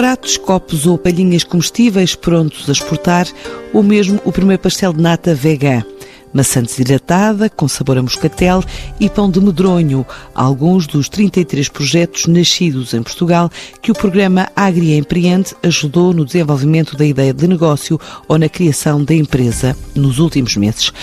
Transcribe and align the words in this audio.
Pratos, 0.00 0.38
copos 0.38 0.86
ou 0.86 0.96
palhinhas 0.96 1.44
comestíveis 1.44 2.14
prontos 2.14 2.66
a 2.70 2.72
exportar, 2.72 3.26
ou 3.70 3.82
mesmo 3.82 4.18
o 4.24 4.32
primeiro 4.32 4.62
pastel 4.62 4.94
de 4.94 5.02
nata 5.02 5.34
vegan. 5.34 5.84
Maçã 6.32 6.62
desidratada, 6.62 7.50
com 7.50 7.68
sabor 7.68 7.98
a 7.98 8.02
moscatel 8.02 8.64
e 8.98 9.10
pão 9.10 9.30
de 9.30 9.38
medronho, 9.42 10.06
alguns 10.34 10.86
dos 10.86 11.06
33 11.10 11.68
projetos 11.68 12.26
nascidos 12.28 12.94
em 12.94 13.02
Portugal 13.02 13.50
que 13.82 13.92
o 13.92 13.94
programa 13.94 14.48
Agri 14.56 14.96
Empreende 14.96 15.54
ajudou 15.62 16.14
no 16.14 16.24
desenvolvimento 16.24 16.96
da 16.96 17.04
ideia 17.04 17.34
de 17.34 17.46
negócio 17.46 18.00
ou 18.26 18.38
na 18.38 18.48
criação 18.48 19.04
da 19.04 19.12
empresa 19.12 19.76
nos 19.94 20.18
últimos 20.18 20.56
meses. 20.56 20.94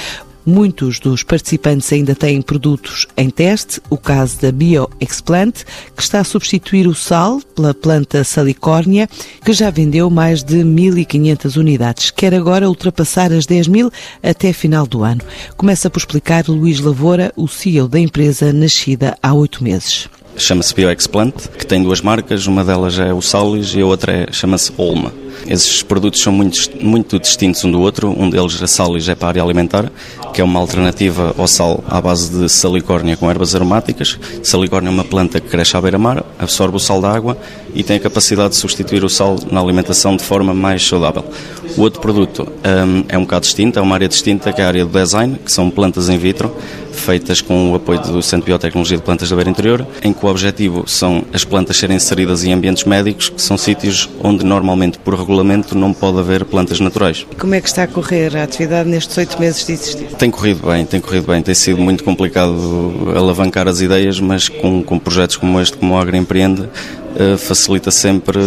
Muitos 0.50 0.98
dos 0.98 1.24
participantes 1.24 1.92
ainda 1.92 2.16
têm 2.16 2.42
produtos 2.42 3.06
em 3.18 3.30
teste, 3.30 3.82
o 3.90 3.98
caso 3.98 4.40
da 4.40 4.50
BioExplant, 4.50 5.66
que 5.94 6.02
está 6.02 6.22
a 6.22 6.24
substituir 6.24 6.88
o 6.88 6.96
sal 6.96 7.42
pela 7.54 7.74
planta 7.74 8.24
salicórnia, 8.24 9.10
que 9.44 9.52
já 9.52 9.70
vendeu 9.70 10.10
mais 10.10 10.44
de 10.44 10.60
1.500 10.60 11.58
unidades. 11.58 12.12
Quer 12.12 12.34
agora 12.34 12.70
ultrapassar 12.70 13.34
as 13.34 13.46
10 13.46 13.68
mil 13.68 13.92
até 14.24 14.54
final 14.54 14.88
do 14.88 15.04
ano. 15.04 15.20
Começa 15.58 15.90
por 15.90 16.00
explicar 16.00 16.48
Luís 16.48 16.80
Lavoura, 16.80 17.34
o 17.36 17.50
CEO 17.50 17.90
da 17.90 18.00
empresa 18.00 18.54
nascida 18.54 19.18
há 19.22 19.34
oito 19.34 19.62
meses 19.62 20.10
chama-se 20.38 20.74
BioExplant, 20.74 21.34
que 21.58 21.66
tem 21.66 21.82
duas 21.82 22.02
marcas, 22.02 22.48
uma 22.48 22.64
delas 22.64 22.98
é 23.00 23.14
o 23.14 23.22
Salis 23.22 23.74
e 23.74 23.82
a 23.82 23.86
outra 23.86 24.12
é, 24.12 24.28
chama-se 24.32 24.72
Olma. 24.78 25.12
Esses 25.48 25.84
produtos 25.84 26.22
são 26.22 26.34
muito, 26.34 26.58
muito 26.82 27.20
distintos 27.20 27.64
um 27.64 27.72
do 27.72 27.80
outro. 27.80 28.10
Um 28.18 28.30
deles, 28.30 28.62
a 28.62 28.68
Salis, 28.68 29.08
é 29.08 29.16
para 29.16 29.28
a 29.28 29.30
área 29.30 29.44
alimentar, 29.44 29.92
que 30.34 30.42
é 30.42 30.44
uma 30.44 30.60
alternativa 30.60 31.34
ao 31.38 31.48
sal 31.48 31.84
à 31.88 32.02
base 32.02 32.30
de 32.30 32.50
salicórnia 32.50 33.16
com 33.16 33.30
ervas 33.30 33.56
aromáticas. 33.56 34.20
Salicórnia 34.44 34.90
é 34.90 34.92
uma 34.92 35.04
planta 35.04 35.40
que 35.40 35.48
cresce 35.48 35.78
à 35.78 35.82
beira-mar, 35.82 36.24
absorve 36.40 36.76
o 36.76 36.80
sal 36.80 37.02
da 37.02 37.12
água 37.12 37.38
e 37.78 37.84
tem 37.84 37.98
a 37.98 38.00
capacidade 38.00 38.50
de 38.50 38.56
substituir 38.56 39.04
o 39.04 39.10
sal 39.10 39.38
na 39.52 39.62
alimentação 39.62 40.18
de 40.18 40.24
forma 40.24 40.52
mais 40.52 40.86
saudável. 40.86 41.24
O 41.78 41.82
outro 41.82 42.02
produto 42.02 42.52
um, 42.66 43.06
é 43.08 43.16
um 43.16 43.22
bocado 43.22 43.42
distinto, 43.42 43.78
é 43.78 43.82
uma 43.82 43.94
área 43.94 44.08
distinta, 44.08 44.52
que 44.52 44.60
é 44.60 44.64
a 44.64 44.68
área 44.68 44.84
do 44.84 44.92
design, 44.92 45.38
que 45.46 45.52
são 45.52 45.70
plantas 45.70 46.10
in 46.10 46.18
vitro, 46.18 46.52
feitas 46.92 47.40
com 47.40 47.72
o 47.72 47.76
apoio 47.76 48.00
do 48.00 48.24
Centro 48.24 48.46
de 48.46 48.52
Biotecnologia 48.52 48.98
de 48.98 49.04
Plantas 49.04 49.30
da 49.30 49.36
Beira 49.36 49.52
Interior, 49.52 49.86
em 50.02 50.12
que 50.12 50.26
o 50.26 50.28
objetivo 50.28 50.86
são 50.88 51.24
as 51.32 51.44
plantas 51.44 51.78
serem 51.78 51.96
inseridas 51.96 52.44
em 52.44 52.52
ambientes 52.52 52.84
médicos, 52.84 53.30
que 53.30 53.40
são 53.40 53.56
sítios 53.60 54.10
onde 54.24 54.44
normalmente, 54.44 54.98
por 54.98 55.14
regulamento, 55.14 55.78
não 55.78 55.94
pode 55.94 56.18
haver 56.18 56.46
plantas 56.46 56.80
naturais. 56.80 57.28
Como 57.38 57.54
é 57.54 57.62
que 57.62 57.68
está 57.68 57.84
a 57.84 57.88
correr 57.88 58.36
a 58.36 58.44
atividade 58.44 58.90
nestes 58.90 59.16
oito 59.20 59.40
meses 59.40 59.64
de 59.64 59.74
existir? 59.74 60.08
Tem 60.18 60.32
corrido 60.32 60.66
bem, 60.66 60.84
tem 60.84 61.00
corrido 61.00 61.28
bem. 61.28 61.44
Tem 61.44 61.54
sido 61.54 61.80
muito 61.80 62.04
complicado 62.04 63.14
alavancar 63.16 63.68
as 63.68 63.82
ideias, 63.82 64.20
mas 64.20 64.50
com, 64.50 64.82
com 64.82 64.98
projetos 64.98 65.38
como 65.38 65.62
este, 65.62 65.78
como 65.78 65.94
o 65.94 65.98
Agri 65.98 66.18
Empreende, 66.18 66.68
facilita 67.38 67.90
sempre 67.90 68.40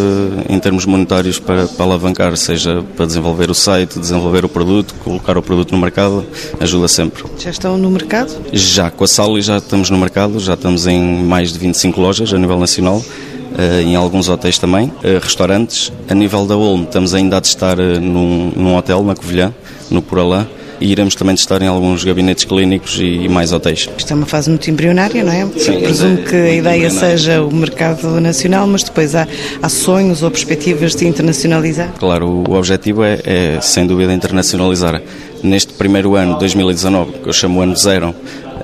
em 0.49 0.59
termos 0.59 0.87
monetários 0.87 1.39
para, 1.39 1.67
para, 1.67 1.85
alavancar, 1.85 2.37
seja 2.37 2.85
para 2.97 3.07
desenvolver 3.07 3.51
o 3.51 3.55
site, 3.55 3.99
desenvolver 3.99 4.45
o 4.45 4.49
produto, 4.49 4.95
colocar 5.03 5.37
o 5.37 5.43
produto 5.43 5.73
no 5.73 5.79
mercado, 5.79 6.25
ajuda 6.61 6.89
sempre. 6.89 7.25
Já 7.39 7.50
estão 7.50 7.77
no 7.77 7.91
mercado? 7.91 8.33
Já, 8.53 8.91
com 8.91 9.05
a 9.05 9.09
Sally 9.09 9.43
já 9.43 9.59
estamos 9.59 9.91
no 9.91 9.99
mercado, 9.99 10.39
já 10.39 10.55
estamos 10.55 10.87
em 10.87 11.00
mais 11.25 11.53
de 11.53 11.59
25 11.59 12.00
lojas 12.00 12.33
a 12.33 12.39
nível 12.39 12.59
nacional. 12.59 13.03
Uh, 13.50 13.81
em 13.83 13.97
alguns 13.97 14.28
hotéis 14.28 14.59
também, 14.59 14.87
uh, 14.87 15.19
restaurantes. 15.21 15.93
A 16.09 16.15
nível 16.15 16.47
da 16.47 16.56
Olmo, 16.56 16.84
estamos 16.84 17.12
ainda 17.15 17.37
a 17.37 17.41
testar 17.41 17.81
uh, 17.81 18.00
num, 18.00 18.53
num 18.55 18.77
hotel 18.77 19.03
na 19.03 19.15
Covilhã, 19.15 19.53
no 19.91 20.00
Poralã, 20.00 20.47
e 20.81 20.91
iremos 20.91 21.15
também 21.15 21.35
testar 21.35 21.61
em 21.63 21.67
alguns 21.67 22.03
gabinetes 22.03 22.45
clínicos 22.45 22.99
e, 23.01 23.29
mais 23.29 23.53
hotéis. 23.53 23.89
Isto 23.97 24.13
é 24.13 24.17
uma 24.17 24.27
fase 24.27 24.49
muito 24.49 24.71
embrionária, 24.71 25.23
não 25.23 25.33
é? 25.33 25.47
Sim, 25.59 25.81
Presumo 25.81 26.19
é, 26.21 26.23
que 26.23 26.35
a 26.35 26.53
ideia 26.55 26.91
seja 26.91 27.43
o 27.43 27.53
mercado 27.55 28.21
nacional, 28.21 28.67
mas 28.67 28.83
depois 28.83 29.15
há, 29.15 29.29
há 29.63 29.69
sonhos 29.69 30.23
ou 30.23 30.31
perspectivas 30.31 30.95
de 30.95 31.07
internacionalizar? 31.07 31.93
Claro, 31.99 32.27
o, 32.27 32.51
o 32.51 32.55
objetivo 32.55 33.05
é, 33.05 33.21
é, 33.25 33.61
sem 33.61 33.87
dúvida, 33.87 34.13
internacionalizar. 34.13 35.03
Neste 35.43 35.73
primeiro 35.73 36.17
ano, 36.17 36.39
2019, 36.39 37.12
que 37.12 37.29
eu 37.29 37.33
chamo 37.33 37.62
ano 37.62 37.77
zero, 37.77 38.15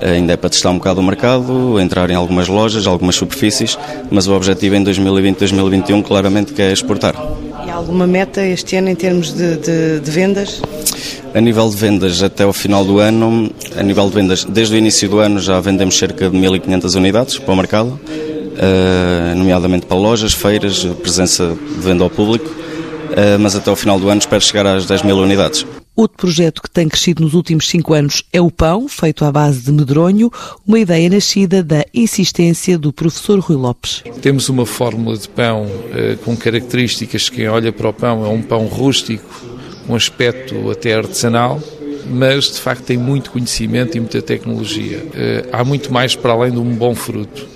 ainda 0.01 0.33
é 0.33 0.37
para 0.37 0.49
testar 0.49 0.69
um 0.69 0.77
bocado 0.77 0.99
o 0.99 1.03
mercado, 1.03 1.79
entrar 1.79 2.09
em 2.09 2.15
algumas 2.15 2.47
lojas, 2.47 2.87
algumas 2.87 3.15
superfícies, 3.15 3.77
mas 4.09 4.27
o 4.27 4.33
objetivo 4.33 4.75
em 4.75 4.83
2020, 4.83 5.37
2021 5.37 6.01
claramente 6.01 6.53
que 6.53 6.61
é 6.61 6.71
exportar. 6.71 7.15
E 7.65 7.69
há 7.69 7.75
alguma 7.75 8.07
meta 8.07 8.45
este 8.45 8.75
ano 8.75 8.89
em 8.89 8.95
termos 8.95 9.33
de, 9.33 9.57
de, 9.57 9.99
de 9.99 10.11
vendas? 10.11 10.61
A 11.33 11.41
nível 11.41 11.69
de 11.69 11.75
vendas 11.75 12.23
até 12.23 12.45
o 12.45 12.53
final 12.53 12.85
do 12.85 12.99
ano, 12.99 13.51
a 13.75 13.83
nível 13.83 14.07
de 14.09 14.15
vendas, 14.15 14.43
desde 14.45 14.75
o 14.75 14.77
início 14.77 15.09
do 15.09 15.19
ano 15.19 15.39
já 15.39 15.59
vendemos 15.59 15.97
cerca 15.97 16.29
de 16.29 16.37
1.500 16.37 16.95
unidades 16.95 17.37
para 17.37 17.53
o 17.53 17.57
mercado, 17.57 17.99
eh, 18.57 19.33
nomeadamente 19.35 19.85
para 19.85 19.97
lojas, 19.97 20.33
feiras, 20.33 20.83
presença 21.01 21.55
de 21.75 21.81
venda 21.81 22.03
ao 22.03 22.09
público, 22.09 22.49
eh, 23.15 23.37
mas 23.37 23.55
até 23.55 23.69
o 23.69 23.75
final 23.75 23.99
do 23.99 24.09
ano 24.09 24.19
espero 24.19 24.41
chegar 24.41 24.65
às 24.65 24.85
10 24.85 25.03
mil 25.03 25.17
unidades. 25.17 25.65
Outro 25.97 26.15
projeto 26.15 26.61
que 26.61 26.69
tem 26.69 26.87
crescido 26.87 27.23
nos 27.23 27.33
últimos 27.33 27.67
cinco 27.67 27.91
anos 27.91 28.21
é 28.31 28.39
o 28.39 28.51
pão, 28.51 28.87
feito 28.87 29.25
à 29.25 29.31
base 29.31 29.61
de 29.61 29.71
medronho, 29.71 30.31
uma 30.63 30.77
ideia 30.77 31.09
nascida 31.09 31.63
da 31.63 31.83
insistência 31.91 32.77
do 32.77 32.93
professor 32.93 33.39
Rui 33.39 33.57
Lopes. 33.57 34.03
Temos 34.21 34.47
uma 34.47 34.63
fórmula 34.63 35.17
de 35.17 35.27
pão 35.27 35.65
eh, 35.91 36.15
com 36.23 36.37
características 36.37 37.29
que 37.29 37.37
quem 37.37 37.47
olha 37.47 37.71
para 37.71 37.89
o 37.89 37.93
pão 37.93 38.23
é 38.23 38.29
um 38.29 38.43
pão 38.43 38.67
rústico, 38.67 39.25
um 39.89 39.95
aspecto 39.95 40.69
até 40.69 40.93
artesanal, 40.93 41.59
mas 42.07 42.51
de 42.51 42.59
facto 42.59 42.83
tem 42.83 42.97
muito 42.97 43.31
conhecimento 43.31 43.97
e 43.97 43.99
muita 43.99 44.21
tecnologia. 44.21 45.03
Eh, 45.15 45.49
há 45.51 45.63
muito 45.63 45.91
mais 45.91 46.15
para 46.15 46.31
além 46.31 46.51
de 46.51 46.59
um 46.59 46.75
bom 46.75 46.93
fruto. 46.93 47.47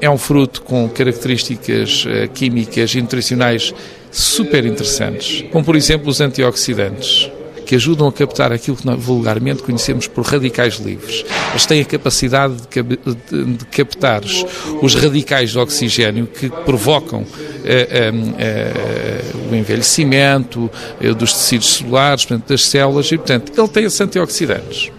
É 0.00 0.10
um 0.10 0.18
fruto 0.18 0.62
com 0.62 0.88
características 0.88 2.04
eh, 2.08 2.26
químicas 2.26 2.92
e 2.96 3.00
nutricionais 3.00 3.72
super 4.10 4.66
interessantes, 4.66 5.44
como 5.52 5.64
por 5.64 5.76
exemplo 5.76 6.08
os 6.08 6.20
antioxidantes 6.20 7.30
que 7.70 7.76
ajudam 7.76 8.08
a 8.08 8.12
captar 8.12 8.50
aquilo 8.50 8.76
que 8.76 8.90
vulgarmente 8.96 9.62
conhecemos 9.62 10.08
por 10.08 10.26
radicais 10.26 10.80
livres. 10.80 11.24
Eles 11.50 11.66
têm 11.66 11.80
a 11.80 11.84
capacidade 11.84 12.54
de, 12.68 13.64
captar 13.70 14.22
os 14.82 14.94
radicais 14.96 15.50
de 15.50 15.58
oxigênio 15.60 16.26
que 16.26 16.50
provocam 16.50 17.24
eh, 17.64 17.88
eh, 17.88 18.12
eh, 18.38 19.22
o 19.52 19.54
envelhecimento 19.54 20.68
dos 21.16 21.32
tecidos 21.32 21.74
celulares, 21.74 22.24
portanto, 22.24 22.48
das 22.48 22.66
células, 22.66 23.06
e, 23.12 23.16
portanto, 23.16 23.52
ele 23.56 23.68
tem 23.68 23.84
esses 23.84 24.00
antioxidantes. 24.00 24.90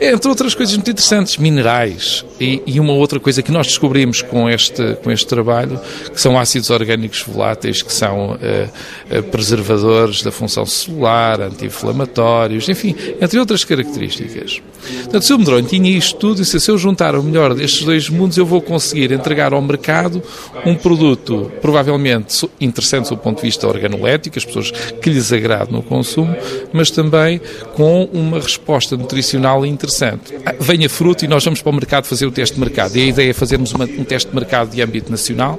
Entre 0.00 0.28
outras 0.28 0.54
coisas 0.54 0.76
muito 0.76 0.92
interessantes, 0.92 1.36
minerais. 1.38 2.24
E, 2.40 2.62
e, 2.64 2.78
uma 2.78 2.92
outra 2.92 3.18
coisa 3.18 3.42
que 3.42 3.50
nós 3.50 3.66
descobrimos 3.66 4.22
com 4.22 4.48
este, 4.48 4.94
com 5.02 5.10
este 5.10 5.26
trabalho, 5.26 5.80
que 6.14 6.20
são 6.20 6.38
ácidos 6.38 6.70
orgânicos 6.70 7.20
voláteis, 7.22 7.82
que 7.82 7.92
são 7.92 8.30
uh, 8.30 9.18
uh, 9.18 9.22
preservadores 9.24 10.22
da 10.22 10.30
função 10.30 10.64
celular, 10.64 11.40
anti-inflamatórios, 11.40 12.68
enfim, 12.68 12.94
entre 13.20 13.40
outras 13.40 13.64
características. 13.64 14.62
Portanto, 15.02 15.34
o 15.34 15.38
medronho 15.38 15.66
tinha 15.66 15.90
isto 15.90 16.16
tudo, 16.16 16.42
e 16.42 16.44
se 16.44 16.70
eu 16.70 16.78
juntar 16.78 17.16
o 17.16 17.22
melhor 17.22 17.52
destes 17.52 17.84
dois 17.84 18.08
mundos, 18.08 18.38
eu 18.38 18.46
vou 18.46 18.62
conseguir 18.62 19.10
entregar 19.10 19.52
ao 19.52 19.60
mercado 19.60 20.22
um 20.64 20.76
produto 20.76 21.50
provavelmente 21.60 22.48
interessante 22.60 23.08
do 23.08 23.16
ponto 23.16 23.38
de 23.38 23.42
vista 23.42 23.66
organolético, 23.66 24.38
as 24.38 24.44
pessoas 24.44 24.70
que 24.70 25.10
lhes 25.10 25.32
agrade 25.32 25.72
no 25.72 25.82
consumo, 25.82 26.36
mas 26.72 26.88
também 26.88 27.40
com 27.74 28.04
uma 28.12 28.38
resposta 28.38 28.96
nutricional 28.96 29.66
interessante 29.66 29.87
interessante. 29.88 30.34
Ah, 30.44 30.54
venha 30.60 30.88
fruto 30.88 31.24
e 31.24 31.28
nós 31.28 31.44
vamos 31.44 31.62
para 31.62 31.70
o 31.70 31.74
mercado 31.74 32.04
fazer 32.04 32.26
o 32.26 32.30
teste 32.30 32.54
de 32.54 32.60
mercado. 32.60 32.96
E 32.96 33.02
a 33.02 33.06
ideia 33.06 33.30
é 33.30 33.32
fazermos 33.32 33.72
uma, 33.72 33.84
um 33.84 34.04
teste 34.04 34.28
de 34.28 34.34
mercado 34.34 34.70
de 34.70 34.82
âmbito 34.82 35.10
nacional 35.10 35.58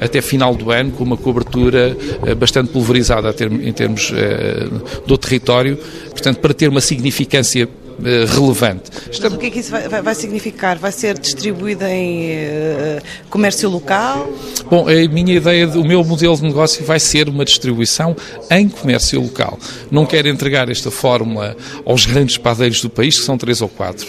até 0.00 0.20
final 0.20 0.54
do 0.54 0.70
ano, 0.70 0.90
com 0.90 1.04
uma 1.04 1.16
cobertura 1.16 1.96
uh, 1.96 2.34
bastante 2.34 2.70
pulverizada 2.70 3.34
em 3.62 3.72
termos 3.72 4.10
uh, 4.10 5.06
do 5.06 5.16
território, 5.16 5.78
portanto, 6.10 6.38
para 6.38 6.52
ter 6.52 6.68
uma 6.68 6.80
significância 6.80 7.68
relevante. 8.02 8.90
Mas 9.06 9.18
o 9.32 9.38
que 9.38 9.46
é 9.46 9.50
que 9.50 9.58
isso 9.58 9.70
vai, 9.70 10.02
vai, 10.02 10.14
significar? 10.14 10.78
Vai 10.78 10.92
ser 10.92 11.18
distribuída 11.18 11.90
em 11.90 12.30
uh, 12.32 13.02
comércio 13.28 13.68
local? 13.68 14.30
Bom, 14.70 14.86
a 14.88 15.08
minha 15.08 15.36
ideia, 15.36 15.68
o 15.68 15.84
meu 15.84 16.04
modelo 16.04 16.36
de 16.36 16.42
negócio 16.42 16.84
vai 16.84 17.00
ser 17.00 17.28
uma 17.28 17.44
distribuição 17.44 18.16
em 18.50 18.68
comércio 18.68 19.20
local. 19.20 19.58
Não 19.90 20.06
quero 20.06 20.28
entregar 20.28 20.68
esta 20.68 20.90
fórmula 20.90 21.56
aos 21.84 22.06
grandes 22.06 22.38
padeiros 22.38 22.80
do 22.80 22.90
país, 22.90 23.18
que 23.18 23.24
são 23.24 23.36
três 23.36 23.60
ou 23.60 23.68
quatro, 23.68 24.06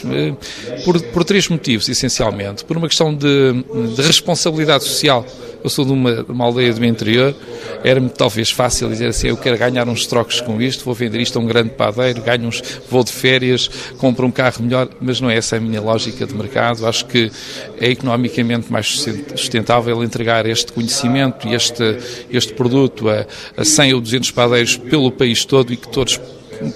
por, 0.86 1.02
por 1.02 1.24
três 1.24 1.48
motivos, 1.48 1.90
essencialmente. 1.90 2.64
Por 2.64 2.78
uma 2.78 2.88
questão 2.88 3.14
de, 3.14 3.64
de 3.96 4.02
responsabilidade 4.02 4.84
social 4.84 5.26
eu 5.64 5.70
sou 5.70 5.86
de 5.86 5.92
uma, 5.92 6.26
uma 6.28 6.46
aldeia 6.46 6.74
do 6.74 6.86
interior 6.86 7.36
era-me 7.84 8.10
talvez 8.10 8.52
fácil 8.52 8.90
dizer 8.90 9.08
assim, 9.08 9.28
eu 9.28 9.38
quero 9.38 9.58
ganhar 9.58 9.88
uns 9.88 10.06
trocos 10.06 10.42
com 10.42 10.62
isto, 10.62 10.84
vou 10.84 10.94
vender 10.94 11.20
isto 11.22 11.38
a 11.40 11.42
um 11.42 11.46
grande 11.46 11.70
padeiro, 11.72 12.22
ganho 12.22 12.48
uns, 12.48 12.62
vou 12.90 13.04
de 13.04 13.12
férias, 13.12 13.70
compro 13.98 14.26
um 14.26 14.32
carro 14.32 14.64
melhor, 14.64 14.90
mas 15.00 15.22
não 15.22 15.30
é 15.30 15.38
essa 15.38 15.56
a 15.56 15.60
minha 15.60 15.82
lógica 15.82 16.26
de 16.26 16.34
mercado. 16.34 16.86
Acho 16.86 17.06
que 17.06 17.32
é 17.80 17.90
economicamente 17.90 18.72
mais 18.72 19.00
sustentável 19.36 20.04
entregar 20.04 20.46
este 20.46 20.74
conhecimento 20.74 21.48
e 21.48 21.54
este, 21.54 21.98
este 22.30 22.54
produto 22.54 23.10
a, 23.10 23.26
a 23.56 23.64
100 23.64 23.94
ou 23.94 24.02
200 24.02 24.32
padeiros 24.32 24.78
pelo 24.78 25.12
país 25.12 25.46
todo 25.46 25.72
e 25.72 25.78
que 25.78 25.88
todos 25.88 26.20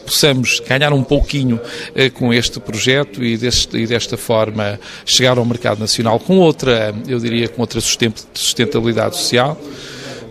possamos 0.05 0.61
ganhar 0.67 0.93
um 0.93 1.03
pouquinho 1.03 1.59
eh, 1.95 2.09
com 2.09 2.33
este 2.33 2.59
projeto 2.59 3.23
e, 3.23 3.37
deste, 3.37 3.77
e, 3.77 3.87
desta 3.87 4.17
forma 4.17 4.79
chegar 5.05 5.37
ao 5.37 5.45
mercado 5.45 5.79
nacional 5.79 6.19
com 6.19 6.39
outra, 6.39 6.93
eu 7.07 7.19
diria, 7.19 7.47
com 7.47 7.61
outra 7.61 7.79
sustentabilidade 7.81 9.17
social. 9.17 9.59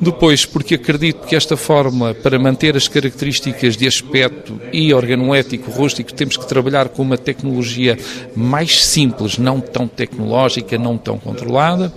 Depois, 0.02 0.44
porque 0.44 0.74
acredito 0.74 1.28
que 1.28 1.36
esta 1.36 1.56
fórmula, 1.56 2.12
para 2.12 2.36
manter 2.36 2.76
as 2.76 2.88
características 2.88 3.76
de 3.76 3.86
aspecto 3.86 4.60
e 4.72 4.92
organoético 4.92 5.70
rústico, 5.70 6.12
temos 6.12 6.36
que 6.36 6.44
trabalhar 6.44 6.88
com 6.88 7.02
uma 7.02 7.16
tecnologia 7.16 7.96
mais 8.34 8.84
simples, 8.84 9.38
não 9.38 9.60
tão 9.60 9.86
tecnológica, 9.86 10.76
não 10.76 10.98
tão 10.98 11.20
controlada. 11.20 11.94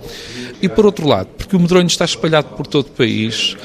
E 0.62 0.68
por 0.68 0.86
outro 0.86 1.08
lado, 1.08 1.30
porque 1.36 1.56
o 1.56 1.58
medronho 1.58 1.88
está 1.88 2.04
espalhado 2.04 2.50
por 2.50 2.64
todo 2.64 2.86
o 2.86 2.90
país, 2.92 3.56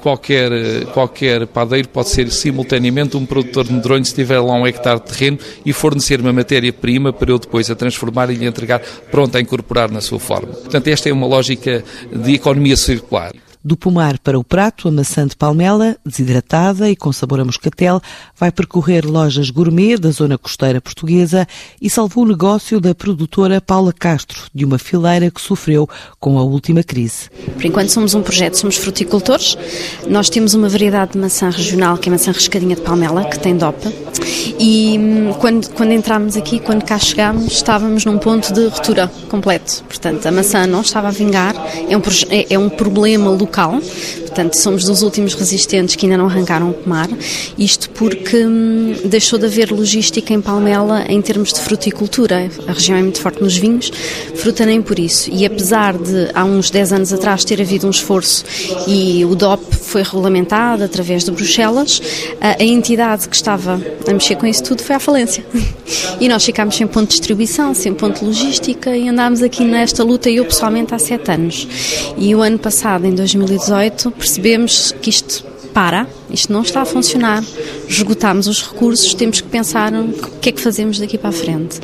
qualquer, 0.00 0.52
qualquer 0.94 1.48
padeiro 1.48 1.88
pode 1.88 2.10
ser 2.10 2.30
simultaneamente 2.30 3.16
um 3.16 3.26
produtor 3.26 3.64
de 3.64 3.72
medronho 3.72 4.04
se 4.04 4.14
tiver 4.14 4.38
lá 4.38 4.54
um 4.54 4.68
hectare 4.68 5.00
de 5.00 5.06
terreno 5.06 5.38
e 5.66 5.72
fornecer 5.72 6.20
uma 6.20 6.32
matéria-prima 6.32 7.12
para 7.12 7.32
eu 7.32 7.40
depois 7.40 7.68
a 7.68 7.74
transformar 7.74 8.30
e 8.30 8.36
lhe 8.36 8.46
entregar 8.46 8.80
pronta 9.10 9.38
a 9.38 9.40
incorporar 9.40 9.90
na 9.90 10.00
sua 10.00 10.20
forma. 10.20 10.52
Portanto, 10.52 10.86
esta 10.86 11.08
é 11.08 11.12
uma 11.12 11.26
lógica 11.26 11.82
de 12.12 12.34
economia 12.34 12.76
circular. 12.76 13.32
Do 13.62 13.76
pomar 13.76 14.18
para 14.18 14.38
o 14.38 14.42
prato, 14.42 14.88
a 14.88 14.90
maçã 14.90 15.26
de 15.26 15.36
palmela, 15.36 15.94
desidratada 16.04 16.88
e 16.88 16.96
com 16.96 17.12
sabor 17.12 17.40
a 17.40 17.44
moscatel, 17.44 18.00
vai 18.34 18.50
percorrer 18.50 19.04
lojas 19.04 19.50
gourmet 19.50 19.98
da 19.98 20.10
zona 20.10 20.38
costeira 20.38 20.80
portuguesa 20.80 21.46
e 21.78 21.90
salvou 21.90 22.24
o 22.24 22.28
negócio 22.28 22.80
da 22.80 22.94
produtora 22.94 23.60
Paula 23.60 23.92
Castro, 23.92 24.44
de 24.54 24.64
uma 24.64 24.78
fileira 24.78 25.30
que 25.30 25.42
sofreu 25.42 25.86
com 26.18 26.38
a 26.38 26.42
última 26.42 26.82
crise. 26.82 27.28
Por 27.52 27.66
enquanto 27.66 27.90
somos 27.90 28.14
um 28.14 28.22
projeto, 28.22 28.54
somos 28.54 28.78
fruticultores. 28.78 29.58
Nós 30.08 30.30
temos 30.30 30.54
uma 30.54 30.70
variedade 30.70 31.12
de 31.12 31.18
maçã 31.18 31.50
regional, 31.50 31.98
que 31.98 32.08
é 32.08 32.10
a 32.10 32.14
maçã 32.14 32.32
rescadinha 32.32 32.76
de 32.76 32.80
palmela, 32.80 33.26
que 33.26 33.38
tem 33.38 33.54
DOPA. 33.54 33.92
E 34.58 34.98
hum, 34.98 35.34
quando, 35.38 35.68
quando 35.72 35.92
entramos 35.92 36.34
aqui, 36.34 36.60
quando 36.60 36.82
cá 36.82 36.98
chegámos, 36.98 37.52
estávamos 37.52 38.06
num 38.06 38.16
ponto 38.16 38.54
de 38.54 38.68
ruptura 38.68 39.10
completo. 39.28 39.84
Portanto, 39.84 40.24
a 40.26 40.32
maçã 40.32 40.66
não 40.66 40.80
estava 40.80 41.08
a 41.08 41.10
vingar, 41.10 41.54
é 41.88 41.96
um, 41.96 42.02
é, 42.30 42.54
é 42.54 42.58
um 42.58 42.70
problema 42.70 43.30
local 43.30 43.49
local, 43.50 43.80
portanto 44.20 44.54
somos 44.54 44.84
dos 44.84 45.02
últimos 45.02 45.34
resistentes 45.34 45.96
que 45.96 46.06
ainda 46.06 46.16
não 46.16 46.26
arrancaram 46.26 46.70
o 46.70 46.72
pomar, 46.72 47.08
isto 47.58 47.90
porque 47.90 48.46
hum, 48.46 48.94
deixou 49.04 49.38
de 49.38 49.46
haver 49.46 49.72
logística 49.72 50.32
em 50.32 50.40
Palmela 50.40 51.04
em 51.08 51.20
termos 51.20 51.52
de 51.52 51.60
fruticultura, 51.60 52.48
a 52.68 52.72
região 52.72 52.96
é 52.96 53.02
muito 53.02 53.20
forte 53.20 53.42
nos 53.42 53.56
vinhos, 53.56 53.90
fruta 54.36 54.64
nem 54.64 54.80
por 54.80 54.98
isso, 54.98 55.28
e 55.32 55.44
apesar 55.44 55.98
de 55.98 56.30
há 56.32 56.44
uns 56.44 56.70
10 56.70 56.92
anos 56.92 57.12
atrás 57.12 57.44
ter 57.44 57.60
havido 57.60 57.88
um 57.88 57.90
esforço 57.90 58.44
e 58.86 59.24
o 59.24 59.34
DOP 59.34 59.74
foi 59.74 60.02
regulamentado 60.04 60.84
através 60.84 61.24
de 61.24 61.32
Bruxelas, 61.32 62.00
a, 62.40 62.62
a 62.62 62.64
entidade 62.64 63.28
que 63.28 63.34
estava 63.34 63.80
a 64.06 64.12
mexer 64.12 64.36
com 64.36 64.46
isso 64.46 64.62
tudo 64.62 64.82
foi 64.82 64.94
à 64.94 65.00
falência. 65.00 65.44
E 66.20 66.28
nós 66.28 66.44
ficámos 66.44 66.76
sem 66.76 66.86
ponto 66.86 67.08
de 67.08 67.16
distribuição, 67.16 67.74
sem 67.74 67.92
ponto 67.92 68.20
de 68.20 68.26
logística 68.26 68.96
e 68.96 69.08
andámos 69.08 69.42
aqui 69.42 69.64
nesta 69.64 70.04
luta, 70.04 70.30
eu 70.30 70.44
pessoalmente 70.44 70.94
há 70.94 70.98
sete 70.98 71.30
anos. 71.32 71.66
E 72.16 72.34
o 72.34 72.42
ano 72.42 72.58
passado, 72.58 73.06
em 73.06 73.14
2000 73.14 73.39
2018, 73.46 74.10
percebemos 74.12 74.94
que 75.00 75.10
isto 75.10 75.44
para, 75.72 76.06
isto 76.30 76.52
não 76.52 76.62
está 76.62 76.82
a 76.82 76.84
funcionar, 76.84 77.42
esgotámos 77.88 78.46
os 78.46 78.62
recursos, 78.62 79.14
temos 79.14 79.40
que 79.40 79.48
pensar 79.48 79.92
o 79.92 80.12
que 80.40 80.48
é 80.48 80.52
que 80.52 80.60
fazemos 80.60 80.98
daqui 80.98 81.16
para 81.16 81.30
a 81.30 81.32
frente. 81.32 81.80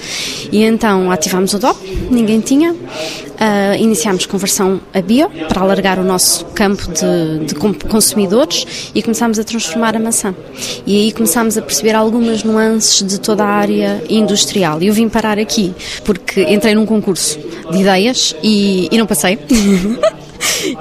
E 0.51 0.63
então 0.65 1.11
ativámos 1.11 1.55
o 1.55 1.59
DOP, 1.59 1.79
ninguém 2.11 2.41
tinha, 2.41 2.73
uh, 2.73 2.77
iniciámos 3.79 4.27
conversão 4.27 4.81
a 4.93 5.01
bio 5.01 5.31
para 5.49 5.61
alargar 5.61 5.99
o 5.99 6.05
nosso 6.05 6.45
campo 6.47 6.83
de, 6.89 7.47
de 7.47 7.55
consumidores 7.55 8.91
e 8.95 9.03
começámos 9.03 9.39
a 9.39 9.45
transformar 9.45 9.97
a 9.97 9.99
maçã. 9.99 10.35
E 10.87 10.97
aí 10.97 11.13
começámos 11.13 11.57
a 11.57 11.63
perceber 11.63 11.95
algumas 11.95 12.43
nuances 12.43 13.07
de 13.07 13.21
toda 13.21 13.45
a 13.45 13.49
área 13.49 14.03
industrial. 14.09 14.83
E 14.83 14.89
eu 14.89 14.95
vim 14.95 15.09
parar 15.09 15.39
aqui 15.39 15.75
porque 16.05 16.43
entrei 16.43 16.75
num 16.75 16.87
concurso 16.87 17.39
de 17.71 17.81
ideias 17.81 18.35
e, 18.43 18.89
e 18.91 18.99
não 18.99 19.07
passei. 19.07 19.39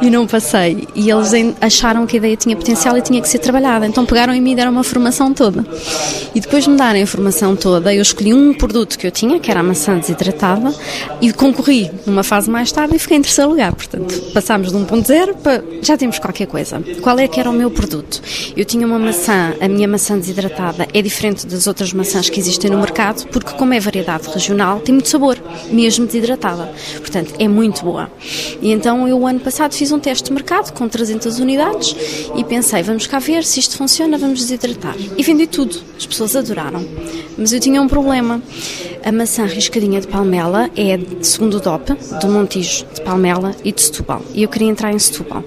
e 0.02 0.10
não 0.10 0.28
passei. 0.28 0.88
E 0.96 1.10
eles 1.10 1.32
acharam 1.62 2.06
que 2.06 2.16
a 2.16 2.20
ideia 2.20 2.36
tinha 2.36 2.56
potencial 2.56 2.98
e 2.98 3.02
tinha 3.02 3.22
que 3.22 3.28
ser 3.28 3.40
trabalhada. 3.40 3.86
Então 3.86 4.06
pegaram 4.06 4.34
em 4.34 4.42
mim 4.42 4.54
e 4.54 4.56
deram 4.56 4.72
uma 4.72 4.84
formação 4.84 5.34
toda. 5.34 5.66
E 6.34 6.40
depois 6.40 6.64
de 6.64 6.70
me 6.70 6.78
darem 6.78 7.04
a 7.04 7.08
formação 7.08 7.56
toda, 7.56 7.94
eu 7.94 8.02
escolhi 8.02 8.34
um 8.34 8.54
produto 8.54 8.98
que 8.98 9.08
eu 9.08 9.12
tinha, 9.12 9.40
que 9.40 9.50
era 9.50 9.60
a 9.60 9.64
maçã 9.64 9.98
desidratada, 9.98 10.74
e 11.22 11.32
concorri 11.32 11.90
numa 12.06 12.24
fase 12.24 12.50
mais 12.50 12.72
tarde 12.72 12.96
e 12.96 13.00
fiquei 13.00 13.18
em 13.18 13.22
terceiro 13.22 13.52
lugar. 13.52 13.74
Portanto, 13.74 14.32
passámos 14.34 14.72
de 14.72 14.78
1.0 14.78 15.36
para 15.36 15.64
já 15.82 15.98
temos 15.98 16.20
qualquer 16.20 16.48
coisa. 16.48 16.82
Qual 17.02 17.18
é 17.20 17.28
que 17.28 17.40
era 17.40 17.50
o 17.50 17.54
meu 17.54 17.72
produto? 17.72 18.22
Eu 18.56 18.66
tinha 18.66 18.86
uma 18.86 19.00
maçã, 19.00 19.54
a 19.60 19.68
minha 19.68 19.88
maçã 19.88 20.18
desidratada 20.18 20.88
é 20.94 21.02
diferente 21.02 21.46
das 21.48 21.68
outras 21.68 21.94
maçãs 21.94 22.30
que 22.30 22.40
existem 22.40 22.70
no 22.70 22.80
mercado, 22.80 23.28
porque 23.28 23.52
como 23.54 23.74
é 23.74 23.80
variedade 23.80 24.28
regional, 24.30 24.80
tem 24.80 24.94
muito 24.94 25.10
sabor, 25.10 25.38
mesmo 25.72 26.06
desidratada. 26.06 26.72
Portanto, 26.98 27.34
é 27.40 27.48
muito 27.48 27.84
boa. 27.84 28.10
E 28.62 28.72
então 28.72 29.08
eu, 29.08 29.20
o 29.20 29.28
ano 29.28 29.40
passado, 29.40 29.55
fiz 29.70 29.92
um 29.92 30.00
teste 30.00 30.26
de 30.26 30.34
mercado 30.34 30.72
com 30.74 30.88
300 30.88 31.40
unidades 31.40 31.96
e 32.36 32.44
pensei, 32.44 32.84
vamos 32.84 33.08
cá 33.08 33.20
ver 33.20 33.44
se 33.44 33.60
isto 33.60 33.78
funciona, 33.78 34.18
vamos 34.18 34.40
desidratar. 34.40 34.96
E 35.18 35.24
vendi 35.24 35.48
tudo. 35.48 35.76
As 35.98 36.06
pessoas 36.06 36.36
adoraram. 36.36 36.86
Mas 37.38 37.54
eu 37.54 37.60
tinha 37.60 37.82
um 37.82 37.88
problema. 37.88 38.42
A 39.04 39.12
maçã 39.12 39.46
riscadinha 39.46 40.02
de 40.02 40.08
palmela 40.08 40.70
é, 40.76 41.00
segundo 41.22 41.58
o 41.58 41.60
DOP, 41.60 41.94
do 42.20 42.28
Montijo 42.28 42.86
de 42.94 43.02
Palmela 43.02 43.56
e 43.64 43.72
de 43.72 43.82
Setúbal. 43.82 44.22
E 44.34 44.44
eu 44.44 44.50
queria 44.50 44.68
entrar 44.68 44.92
em 44.92 45.00
Setúbal. 45.00 45.44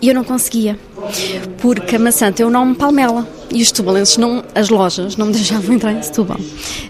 E 0.00 0.08
eu 0.08 0.14
não 0.14 0.22
conseguia, 0.22 0.78
porque 1.58 1.96
a 1.96 1.98
maçã 1.98 2.30
tem 2.30 2.44
o 2.44 2.50
nome 2.50 2.74
Palmela 2.74 3.26
e 3.54 3.62
os 3.62 3.70
tubalenses, 3.70 4.16
não, 4.16 4.42
as 4.54 4.68
lojas, 4.68 5.16
não 5.16 5.26
me 5.26 5.32
deixavam 5.32 5.74
entrar 5.74 5.92
em 5.92 6.02
Setúbal. 6.02 6.38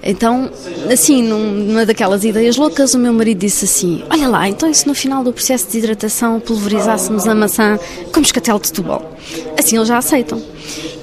Então, 0.02 0.50
assim, 0.90 1.22
numa 1.22 1.84
daquelas 1.84 2.24
ideias 2.24 2.56
loucas, 2.56 2.94
o 2.94 2.98
meu 2.98 3.12
marido 3.12 3.38
disse 3.38 3.66
assim: 3.66 4.02
Olha 4.10 4.26
lá, 4.28 4.48
então 4.48 4.70
e 4.70 4.74
se 4.74 4.86
no 4.86 4.94
final 4.94 5.22
do 5.22 5.32
processo 5.32 5.70
de 5.70 5.78
hidratação 5.78 6.40
pulverizássemos 6.40 7.28
a 7.28 7.34
maçã 7.34 7.78
com 8.12 8.20
moscatel 8.20 8.58
de 8.58 8.68
Setúbal? 8.68 9.14
Assim 9.58 9.76
eles 9.76 9.88
já 9.88 9.98
aceitam. 9.98 10.42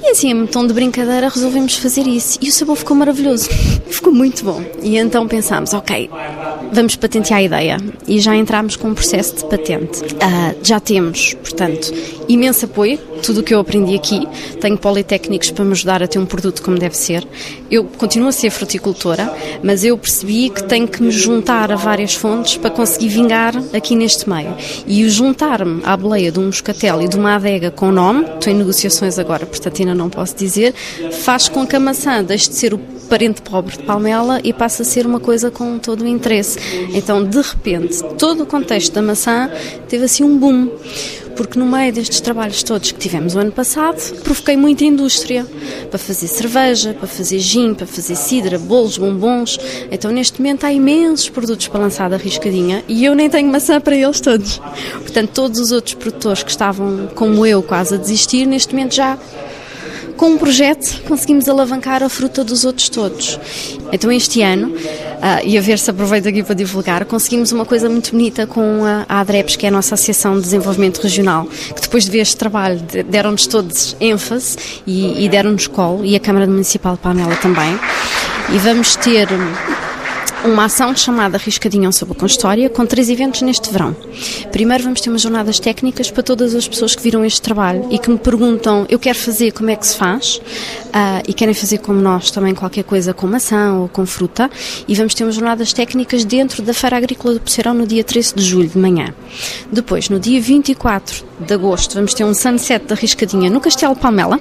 E 0.04 0.10
assim, 0.10 0.32
em 0.32 0.48
tom 0.48 0.66
de 0.66 0.74
brincadeira, 0.74 1.30
resolvemos 1.30 1.78
fazer 1.78 2.08
isso. 2.08 2.40
E 2.42 2.50
o 2.50 2.52
sabor 2.52 2.76
ficou 2.76 2.98
maravilhoso. 2.98 3.48
ficou 3.88 4.12
muito 4.12 4.44
bom. 4.44 4.64
E 4.82 4.98
então 4.98 5.28
pensámos, 5.28 5.74
ok, 5.74 6.10
vamos 6.72 6.96
patentear 6.96 7.40
a 7.40 7.44
ideia. 7.44 7.78
E 8.08 8.20
já 8.20 8.36
entramos 8.36 8.76
com 8.76 8.90
um 8.90 8.94
processo 8.94 9.36
de 9.36 9.46
patente. 9.46 10.04
Uh, 10.04 10.58
já 10.64 10.80
temos, 10.80 11.34
portanto, 11.36 11.94
imenso 12.28 12.66
apoio. 12.66 12.98
Tudo 13.22 13.42
o 13.42 13.44
que 13.44 13.54
eu 13.54 13.60
aprendi 13.60 13.96
aqui. 13.96 14.28
Tenho 14.60 14.78
politécnicos 14.78 15.52
para 15.52 15.64
me 15.64 15.74
ajudar 15.74 16.02
a 16.02 16.08
ter 16.08 16.18
um 16.18 16.26
produto 16.26 16.64
como 16.64 16.78
deve 16.80 16.98
ser. 16.98 17.28
Eu 17.70 17.84
continuo 17.84 18.30
a 18.30 18.32
ser 18.32 18.50
fruticultora, 18.50 19.32
mas 19.64 19.84
eu 19.84 19.96
percebi 19.98 20.50
que 20.50 20.64
tenho 20.64 20.88
que 20.88 21.04
me 21.04 21.12
juntar 21.12 21.72
a 21.72 21.76
várias 21.76 22.16
fontes 22.16 22.58
para 22.58 22.72
conseguir 22.72 23.10
vingar 23.10 23.54
aqui 23.74 23.96
neste 23.96 24.28
meio. 24.28 24.56
E 24.88 25.04
o 25.04 25.10
juntar-me 25.10 25.82
à 25.86 25.96
boleia 25.96 26.32
de 26.32 26.40
um 26.40 26.46
moscatel 26.48 27.02
e 27.02 27.08
de 27.08 27.16
uma 27.16 27.36
adega 27.36 27.70
com 27.70 27.92
nome, 27.92 28.24
estou 28.24 28.52
em 28.52 28.56
negociações 28.56 29.20
agora, 29.20 29.46
portanto 29.46 29.80
ainda 29.80 29.94
não 29.94 30.10
posso 30.10 30.36
dizer, 30.36 30.74
faz 31.24 31.48
com 31.48 31.66
que 31.66 31.76
a 31.76 31.80
maçã 31.80 32.24
deixe 32.24 32.50
de 32.50 32.56
ser 32.56 32.74
o 32.74 32.80
parente 33.12 33.42
pobre 33.42 33.76
de 33.76 33.84
Palmela 33.84 34.40
e 34.42 34.54
passa 34.54 34.84
a 34.84 34.86
ser 34.86 35.06
uma 35.06 35.20
coisa 35.20 35.52
com 35.52 35.78
todo 35.78 36.06
o 36.06 36.08
interesse. 36.08 36.58
Então, 36.94 37.22
de 37.22 37.42
repente, 37.42 38.02
todo 38.18 38.44
o 38.44 38.46
contexto 38.46 38.94
da 38.94 39.02
maçã 39.02 39.52
teve 39.90 40.06
assim 40.06 40.24
um 40.24 40.38
boom 40.38 40.70
porque 41.36 41.58
no 41.58 41.66
meio 41.66 41.92
destes 41.92 42.22
trabalhos 42.22 42.62
todos 42.62 42.92
que 42.92 43.00
tivemos 43.00 43.36
o 43.36 43.40
ano 43.40 43.52
passado, 43.52 43.98
provoquei 44.20 44.56
muita 44.56 44.84
indústria 44.84 45.46
para 45.90 45.98
fazer 45.98 46.28
cerveja, 46.28 46.94
para 46.94 47.08
fazer 47.08 47.40
gin, 47.40 47.74
para 47.74 47.88
fazer 47.88 48.16
cidra, 48.16 48.60
bolos, 48.60 48.98
bombons. 48.98 49.58
Então, 49.90 50.12
neste 50.12 50.40
momento, 50.40 50.66
há 50.66 50.72
imensos 50.72 51.30
produtos 51.30 51.68
para 51.68 51.82
lançar 51.82 52.10
da 52.10 52.18
riscadinha 52.18 52.84
e 52.88 53.04
eu 53.04 53.16
nem 53.16 53.30
tenho 53.30 53.50
maçã 53.52 53.80
para 53.82 53.96
eles 53.96 54.20
todos. 54.20 54.62
Portanto, 54.94 55.32
todos 55.34 55.60
os 55.60 55.72
outros 55.72 55.96
produtores 55.96 56.44
que 56.44 56.52
estavam, 56.52 57.10
como 57.16 57.46
eu, 57.46 57.64
quase 57.64 57.96
a 57.96 57.98
desistir, 57.98 58.46
neste 58.46 58.74
momento 58.74 58.94
já 58.94 59.18
com 60.22 60.34
um 60.34 60.38
projeto 60.38 61.02
conseguimos 61.08 61.50
alavancar 61.50 62.04
a 62.04 62.08
fruta 62.08 62.44
dos 62.44 62.64
outros 62.64 62.90
todos. 62.90 63.40
Então 63.92 64.12
este 64.12 64.44
ano, 64.44 64.68
uh, 64.68 65.44
e 65.44 65.58
a 65.58 65.62
ver 65.62 65.80
se 65.80 65.90
aproveito 65.90 66.28
aqui 66.28 66.44
para 66.44 66.54
divulgar, 66.54 67.04
conseguimos 67.06 67.52
uma 67.52 67.66
coisa 67.66 67.90
muito 67.90 68.12
bonita 68.12 68.46
com 68.46 68.86
a, 68.86 69.04
a 69.10 69.22
ADREPS, 69.22 69.56
que 69.56 69.66
é 69.66 69.70
a 69.70 69.72
nossa 69.72 69.96
Associação 69.96 70.36
de 70.36 70.42
Desenvolvimento 70.42 71.00
Regional, 71.00 71.48
que 71.76 71.82
depois 71.82 72.06
de 72.06 72.12
ver 72.12 72.20
este 72.20 72.38
trabalho 72.38 72.80
deram-nos 73.10 73.48
todos 73.48 73.96
ênfase 74.00 74.58
e, 74.86 75.26
e 75.26 75.28
deram-nos 75.28 75.66
colo, 75.66 76.06
e 76.06 76.16
a 76.16 76.20
Câmara 76.20 76.46
Municipal 76.46 76.94
de 76.94 77.00
Palmela 77.00 77.36
também. 77.38 77.80
E 78.54 78.60
vamos 78.60 78.96
ter 78.96 79.28
uma 80.46 80.66
ação 80.66 80.96
chamada 80.96 81.38
Riscadinho 81.38 81.92
sobre 81.94 82.18
com 82.18 82.26
História, 82.26 82.70
com 82.70 82.86
três 82.86 83.10
eventos 83.10 83.42
neste 83.42 83.72
verão. 83.72 83.96
Primeiro 84.52 84.84
vamos 84.84 85.00
ter 85.00 85.10
umas 85.10 85.22
jornadas 85.22 85.60
técnicas 85.60 86.10
para 86.10 86.24
todas 86.24 86.56
as 86.56 86.68
pessoas 86.68 86.96
que 86.96 87.02
viram 87.02 87.24
este 87.24 87.42
trabalho 87.42 87.88
e 87.92 88.00
que 88.00 88.10
me 88.10 88.18
perguntam, 88.18 88.86
eu 88.90 88.98
quero 88.98 89.18
fazer, 89.18 89.52
como 89.52 89.70
é 89.70 89.76
que 89.76 89.86
se 89.86 89.96
faz? 89.96 90.38
Uh, 90.38 91.22
e 91.28 91.34
querem 91.34 91.54
fazer 91.54 91.78
como 91.78 92.02
nós 92.02 92.32
também 92.32 92.56
qualquer 92.56 92.84
coisa 92.84 93.14
com 93.14 93.28
maçã 93.28 93.74
ou 93.74 93.88
com 93.88 94.06
fruta. 94.06 94.50
E 94.88 94.96
vamos 94.96 95.14
ter 95.14 95.24
umas 95.24 95.36
jornadas 95.36 95.74
técnicas 95.74 96.26
dentro 96.26 96.64
da 96.64 96.74
Feira 96.74 96.98
Agrícola 96.98 97.36
do 97.36 97.40
Poceirão 97.40 97.74
no 97.74 97.86
dia 97.86 98.04
13 98.04 98.36
de 98.36 98.44
julho, 98.44 98.68
de 98.68 98.78
manhã. 98.78 99.14
Depois, 99.72 100.10
no 100.10 100.20
dia 100.20 100.42
24 100.42 101.24
de 101.40 101.54
agosto, 101.54 101.96
vamos 101.96 102.14
ter 102.14 102.24
um 102.24 102.34
sunset 102.34 102.86
da 102.86 102.96
Riscadinha 102.96 103.50
no 103.50 103.62
Castelo 103.62 103.96
Palmela, 103.96 104.40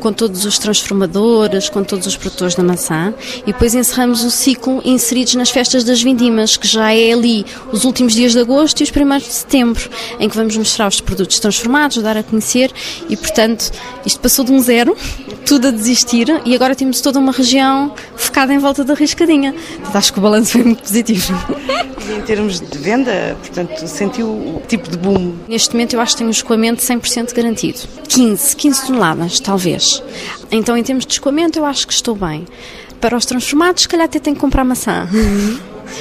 com 0.00 0.12
todos 0.12 0.44
os 0.44 0.58
transformadores, 0.58 1.68
com 1.68 1.82
todos 1.82 2.06
os 2.06 2.16
produtores 2.16 2.54
da 2.54 2.62
maçã. 2.62 3.14
E 3.42 3.52
depois 3.52 3.74
encerramos 3.74 4.24
o 4.24 4.30
ciclo 4.30 4.82
nas 5.34 5.50
festas 5.50 5.84
das 5.84 6.02
vindimas, 6.02 6.56
que 6.56 6.66
já 6.66 6.92
é 6.92 7.12
ali 7.12 7.44
os 7.72 7.84
últimos 7.84 8.14
dias 8.14 8.32
de 8.32 8.40
agosto 8.40 8.80
e 8.80 8.84
os 8.84 8.90
primeiros 8.90 9.26
de 9.26 9.34
setembro, 9.34 9.88
em 10.18 10.28
que 10.28 10.36
vamos 10.36 10.56
mostrar 10.56 10.88
os 10.88 11.00
produtos 11.00 11.38
transformados, 11.38 12.02
dar 12.02 12.16
a 12.16 12.22
conhecer 12.22 12.72
e, 13.08 13.16
portanto, 13.16 13.70
isto 14.04 14.20
passou 14.20 14.44
de 14.44 14.52
um 14.52 14.60
zero, 14.60 14.96
tudo 15.44 15.68
a 15.68 15.70
desistir 15.70 16.28
e 16.44 16.54
agora 16.54 16.74
temos 16.74 17.00
toda 17.00 17.18
uma 17.18 17.32
região 17.32 17.94
focada 18.16 18.52
em 18.52 18.58
volta 18.58 18.84
da 18.84 18.94
riscadinha. 18.94 19.52
Portanto, 19.52 19.96
acho 19.96 20.12
que 20.12 20.18
o 20.18 20.22
balanço 20.22 20.52
foi 20.52 20.62
muito 20.64 20.82
positivo. 20.82 21.34
E 22.08 22.12
em 22.12 22.22
termos 22.22 22.60
de 22.60 22.78
venda, 22.78 23.36
portanto, 23.40 23.86
sentiu 23.86 24.26
o 24.26 24.62
tipo 24.66 24.88
de 24.90 24.96
boom? 24.96 25.34
Neste 25.48 25.74
momento 25.74 25.94
eu 25.94 26.00
acho 26.00 26.12
que 26.12 26.18
tenho 26.18 26.28
um 26.28 26.32
escoamento 26.32 26.82
100% 26.82 27.34
garantido. 27.34 27.80
15, 28.08 28.56
15 28.56 28.86
toneladas, 28.86 29.40
talvez. 29.40 30.02
Então, 30.50 30.76
em 30.76 30.82
termos 30.82 31.04
de 31.04 31.12
escoamento, 31.12 31.58
eu 31.58 31.64
acho 31.64 31.86
que 31.86 31.92
estou 31.92 32.14
bem. 32.14 32.46
Para 33.00 33.16
os 33.16 33.24
transformados, 33.24 33.82
se 33.82 33.88
calhar 33.88 34.06
até 34.06 34.18
tenho 34.18 34.34
que 34.34 34.40
comprar 34.40 34.64
maçã. 34.64 35.08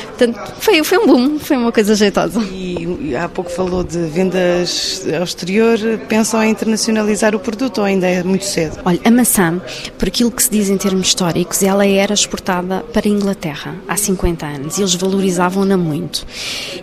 Portanto, 0.07 0.53
foi, 0.59 0.83
foi 0.83 0.97
um 0.97 1.07
boom, 1.07 1.39
foi 1.39 1.57
uma 1.57 1.71
coisa 1.71 1.95
jeitosa. 1.95 2.41
E 2.51 3.15
há 3.15 3.27
pouco 3.27 3.49
falou 3.51 3.83
de 3.83 3.97
vendas 4.07 5.05
ao 5.15 5.23
exterior, 5.23 5.77
pensam 6.07 6.43
em 6.43 6.51
internacionalizar 6.51 7.35
o 7.35 7.39
produto 7.39 7.79
ou 7.79 7.83
ainda 7.83 8.07
é 8.07 8.23
muito 8.23 8.45
cedo? 8.45 8.79
Olha, 8.85 8.99
a 9.03 9.11
maçã, 9.11 9.61
por 9.97 10.07
aquilo 10.07 10.31
que 10.31 10.43
se 10.43 10.49
diz 10.49 10.69
em 10.69 10.77
termos 10.77 11.07
históricos, 11.07 11.63
ela 11.63 11.85
era 11.85 12.13
exportada 12.13 12.83
para 12.93 13.07
a 13.07 13.11
Inglaterra 13.11 13.75
há 13.87 13.95
50 13.95 14.45
anos 14.45 14.77
e 14.77 14.81
eles 14.81 14.95
valorizavam-na 14.95 15.77
muito. 15.77 16.25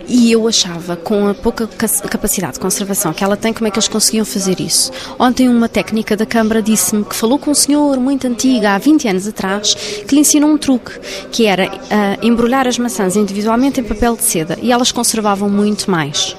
E 0.07 0.31
eu 0.31 0.47
achava, 0.47 0.95
com 0.95 1.27
a 1.27 1.33
pouca 1.33 1.67
capacidade 1.67 2.53
de 2.53 2.59
conservação 2.59 3.13
que 3.13 3.23
ela 3.23 3.37
tem, 3.37 3.53
como 3.53 3.67
é 3.67 3.71
que 3.71 3.77
eles 3.77 3.87
conseguiam 3.87 4.25
fazer 4.25 4.59
isso? 4.59 4.91
Ontem 5.19 5.47
uma 5.49 5.67
técnica 5.67 6.15
da 6.15 6.25
Câmara 6.25 6.61
disse-me 6.61 7.03
que 7.03 7.15
falou 7.15 7.39
com 7.39 7.51
um 7.51 7.55
senhor 7.55 7.99
muito 7.99 8.27
antigo, 8.27 8.65
há 8.65 8.77
20 8.77 9.07
anos 9.07 9.27
atrás, 9.27 9.73
que 10.07 10.15
lhe 10.15 10.21
ensinou 10.21 10.49
um 10.49 10.57
truque, 10.57 10.91
que 11.31 11.45
era 11.45 11.67
uh, 11.67 12.25
embrulhar 12.25 12.67
as 12.67 12.77
maçãs 12.95 13.17
individualmente 13.17 13.81
em 13.81 13.83
papel 13.83 14.15
de 14.15 14.23
seda 14.23 14.57
e 14.61 14.71
elas 14.71 14.91
conservavam 14.91 15.49
muito 15.49 15.91
mais. 15.91 16.35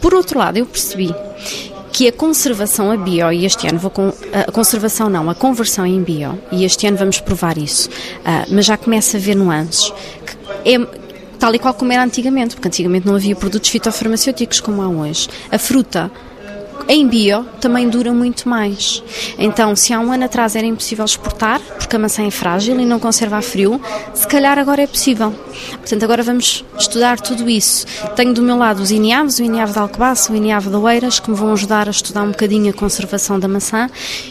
Por 0.00 0.12
outro 0.14 0.38
lado, 0.38 0.56
eu 0.56 0.66
percebi 0.66 1.14
que 1.92 2.08
a 2.08 2.12
conservação 2.12 2.90
a 2.90 2.96
bio, 2.96 3.32
e 3.32 3.44
este 3.44 3.68
ano 3.68 3.78
vou 3.78 3.90
com, 3.90 4.12
a 4.32 4.50
conservação 4.50 5.08
não, 5.08 5.30
a 5.30 5.34
conversão 5.34 5.86
em 5.86 6.02
bio, 6.02 6.38
e 6.50 6.64
este 6.64 6.86
ano 6.86 6.96
vamos 6.96 7.20
provar 7.20 7.56
isso, 7.58 7.88
uh, 7.88 8.48
mas 8.50 8.64
já 8.64 8.76
começa 8.76 9.16
a 9.18 9.20
ver 9.20 9.36
nuances, 9.36 9.92
que 10.64 10.74
é 10.74 10.86
tal 11.38 11.54
e 11.54 11.58
qual 11.58 11.74
como 11.74 11.92
era 11.92 12.02
antigamente, 12.02 12.56
porque 12.56 12.66
antigamente 12.66 13.06
não 13.06 13.14
havia 13.14 13.36
produtos 13.36 13.68
fitofarmacêuticos 13.68 14.58
como 14.58 14.80
há 14.80 14.88
hoje. 14.88 15.28
A 15.50 15.58
fruta 15.58 16.10
em 16.88 17.06
bio 17.06 17.46
também 17.60 17.88
dura 17.88 18.12
muito 18.12 18.48
mais. 18.48 19.02
Então, 19.38 19.74
se 19.76 19.92
há 19.92 20.00
um 20.00 20.12
ano 20.12 20.24
atrás 20.24 20.56
era 20.56 20.66
impossível 20.66 21.04
exportar, 21.04 21.60
porque 21.78 21.96
a 21.96 21.98
maçã 21.98 22.26
é 22.26 22.30
frágil 22.30 22.78
e 22.80 22.84
não 22.84 22.98
conserva 22.98 23.38
a 23.38 23.42
frio, 23.42 23.80
se 24.14 24.26
calhar 24.26 24.58
agora 24.58 24.82
é 24.82 24.86
possível. 24.86 25.34
Portanto, 25.78 26.02
agora 26.02 26.22
vamos 26.22 26.64
estudar 26.78 27.20
tudo 27.20 27.48
isso. 27.48 27.86
Tenho 28.16 28.32
do 28.32 28.42
meu 28.42 28.56
lado 28.56 28.82
os 28.82 28.90
INIAVs, 28.90 29.38
o 29.38 29.44
INIAV 29.44 29.72
de 29.72 29.78
Alcobaça, 29.78 30.32
o 30.32 30.36
INIAV 30.36 30.68
de 30.68 30.76
Oeiras, 30.76 31.20
que 31.20 31.30
me 31.30 31.36
vão 31.36 31.52
ajudar 31.52 31.88
a 31.88 31.90
estudar 31.90 32.22
um 32.22 32.30
bocadinho 32.30 32.70
a 32.70 32.72
conservação 32.72 33.38
da 33.38 33.48
maçã. 33.48 33.88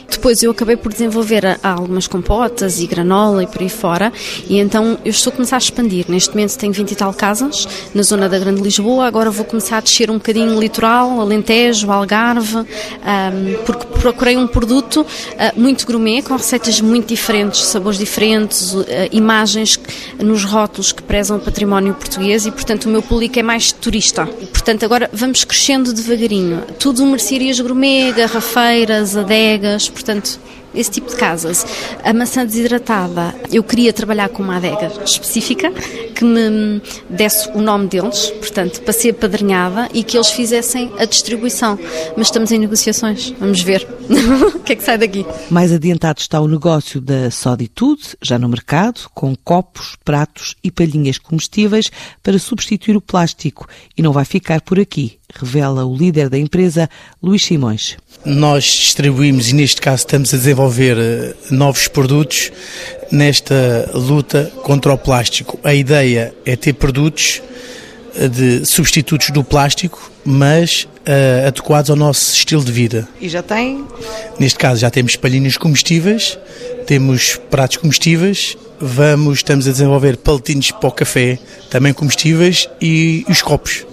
Depois 0.10 0.44
eu 0.44 0.52
acabei 0.52 0.76
por 0.76 0.92
desenvolver 0.92 1.60
algumas 1.64 2.08
compotas 2.08 2.80
e 2.80 2.88
granola 2.88 3.44
e 3.44 3.48
por 3.48 3.62
aí 3.62 3.70
fora, 3.70 4.12
e 4.48 4.60
então 4.60 4.98
eu 5.04 5.10
estou 5.12 5.32
a 5.32 5.36
começar 5.36 5.56
a 5.56 5.60
expandir. 5.60 6.06
Neste 6.08 6.30
momento 6.32 6.58
tenho 6.58 6.74
20 6.74 6.92
e 6.92 6.96
tal 6.96 7.14
casas 7.14 7.68
na 7.94 8.04
zona 8.04 8.28
da 8.30 8.38
Grande 8.38 8.62
Lisboa, 8.62 9.06
agora 9.06 9.32
vou 9.32 9.46
começar 9.46 9.78
a 9.78 9.82
descer 9.82 10.12
um 10.12 10.16
bocadinho 10.16 10.56
o 10.56 10.60
litoral, 10.60 11.20
Alentejo, 11.20 11.90
Algarve, 11.92 12.41
um, 12.44 13.64
porque 13.66 13.86
procurei 14.00 14.38
um 14.38 14.48
produto 14.48 15.02
uh, 15.02 15.60
muito 15.60 15.86
gourmet, 15.86 16.22
com 16.22 16.36
receitas 16.36 16.82
muito 16.82 17.08
diferentes, 17.08 17.62
sabores 17.66 17.98
diferentes, 17.98 18.74
uh, 18.74 18.86
imagens 19.12 19.80
nos 20.20 20.44
rótulos 20.44 20.92
que 20.92 21.02
prezam 21.04 21.38
o 21.38 21.40
património 21.40 21.94
português 21.94 22.46
e, 22.46 22.52
portanto, 22.52 22.86
o 22.86 22.90
meu 22.90 23.02
público 23.02 23.38
é 23.40 23.44
mais 23.44 23.72
turista. 23.72 24.26
Portanto, 24.26 24.84
agora 24.84 25.10
vamos 25.14 25.44
crescendo 25.44 25.94
devagarinho. 25.94 26.64
Tudo 26.80 27.06
mercearias 27.06 27.60
gourmet, 27.60 28.12
garrafeiras, 28.14 29.16
adegas, 29.16 29.90
portanto, 29.90 30.40
esse 30.74 30.92
tipo 30.92 31.10
de 31.10 31.16
casas. 31.16 31.66
A 32.04 32.14
maçã 32.14 32.46
desidratada, 32.46 33.36
eu 33.52 33.64
queria 33.64 33.94
trabalhar 33.94 34.30
com 34.30 34.44
uma 34.44 34.58
adega 34.58 34.92
específica 35.04 35.72
que 36.16 36.24
me 36.24 36.82
desse 37.10 37.50
o 37.50 37.62
nome 37.62 37.88
deles, 37.88 38.30
portanto, 38.40 38.82
para 38.82 38.94
ser 38.94 39.14
padrinhada 39.14 39.90
e 39.94 40.04
que 40.04 40.18
eles 40.18 40.30
fizessem 40.30 40.92
a 40.98 41.06
distribuição. 41.06 41.80
Mas 42.16 42.28
estamos 42.28 42.52
em 42.52 42.60
negociações, 42.60 43.34
vamos 43.40 43.62
ver 43.62 43.88
o 44.56 44.60
que 44.60 44.74
é 44.74 44.76
que 44.76 44.84
sai 44.84 44.98
daqui. 44.98 45.26
Mais 45.50 45.72
adiantado 45.72 46.20
está 46.20 46.40
o 46.40 46.48
negócio 46.48 47.02
da 47.02 47.32
Soditude, 47.32 48.18
já 48.22 48.38
no 48.38 48.48
mercado, 48.48 49.10
com 49.14 49.36
copos, 49.36 49.96
pratos 50.04 50.56
e 50.64 50.72
palhinhas 50.72 51.18
comestíveis 51.18 51.90
para 52.22 52.38
substituir 52.38 52.96
o 52.96 53.02
plástico. 53.02 53.68
E 53.98 54.02
não 54.02 54.12
vai 54.12 54.26
ficar 54.26 54.62
por 54.62 54.80
aqui 54.80 55.21
revela 55.34 55.86
o 55.86 55.96
líder 55.96 56.30
da 56.30 56.38
empresa, 56.38 56.90
Luís 57.22 57.44
Simões. 57.44 57.98
Nós 58.26 58.64
distribuímos 58.64 59.50
e 59.50 59.56
neste 59.56 59.82
caso 59.82 59.98
estamos 59.98 60.34
a 60.34 60.38
desenvolver 60.38 60.98
eh, 60.98 61.34
novos 61.50 61.88
produtos 61.88 62.52
nesta 63.12 63.90
luta 63.94 64.52
contra 64.64 64.94
o 64.94 64.98
plástico. 64.98 65.60
A 65.64 65.74
ideia 65.74 66.34
é 66.46 66.56
ter 66.56 66.74
produtos 66.74 67.42
eh, 68.16 68.28
de 68.28 68.66
substitutos 68.66 69.32
do 69.32 69.44
plástico, 69.44 70.12
mas 70.26 70.84
uh, 70.84 71.48
adequados 71.48 71.90
ao 71.90 71.96
nosso 71.96 72.36
estilo 72.36 72.64
de 72.64 72.72
vida. 72.72 73.08
E 73.20 73.30
já 73.30 73.42
tem? 73.42 73.86
Neste 74.40 74.60
caso 74.60 74.82
já 74.82 74.90
temos 74.90 75.16
palhinhas 75.16 75.58
comestíveis, 75.58 76.38
temos 76.86 77.40
pratos 77.50 77.78
comestíveis, 77.78 78.58
vamos, 78.80 79.40
estamos 79.40 79.68
a 79.68 79.72
desenvolver 79.72 80.18
paletinhos 80.18 80.72
para 80.72 80.90
o 80.90 80.92
café, 80.92 81.40
também 81.70 81.94
comestíveis 81.94 82.70
e 82.82 83.26
os 83.30 83.42
copos 83.42 83.86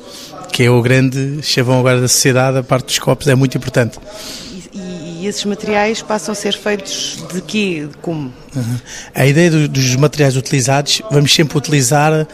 que 0.59 0.65
é 0.65 0.71
o 0.73 0.83
grande 0.83 1.41
chavão 1.41 1.79
agora 1.79 2.01
da 2.01 2.09
sociedade, 2.09 2.59
a 2.59 2.65
parte 2.65 2.87
dos 2.87 2.99
copos 2.99 3.29
é 3.29 3.35
muito 3.37 3.57
importante. 3.57 3.97
E, 4.75 5.21
e 5.23 5.27
esses 5.29 5.45
materiais 5.45 6.03
passam 6.03 6.33
a 6.33 6.35
ser 6.35 6.53
feitos 6.53 7.25
de 7.33 7.41
quê? 7.43 7.89
Como? 8.03 8.33
A 9.15 9.27
ideia 9.27 9.51
do, 9.51 9.69
dos 9.69 9.97
materiais 9.97 10.37
utilizados, 10.37 11.03
vamos 11.11 11.35
sempre 11.35 11.57
utilizar, 11.59 12.13
uh, 12.13 12.27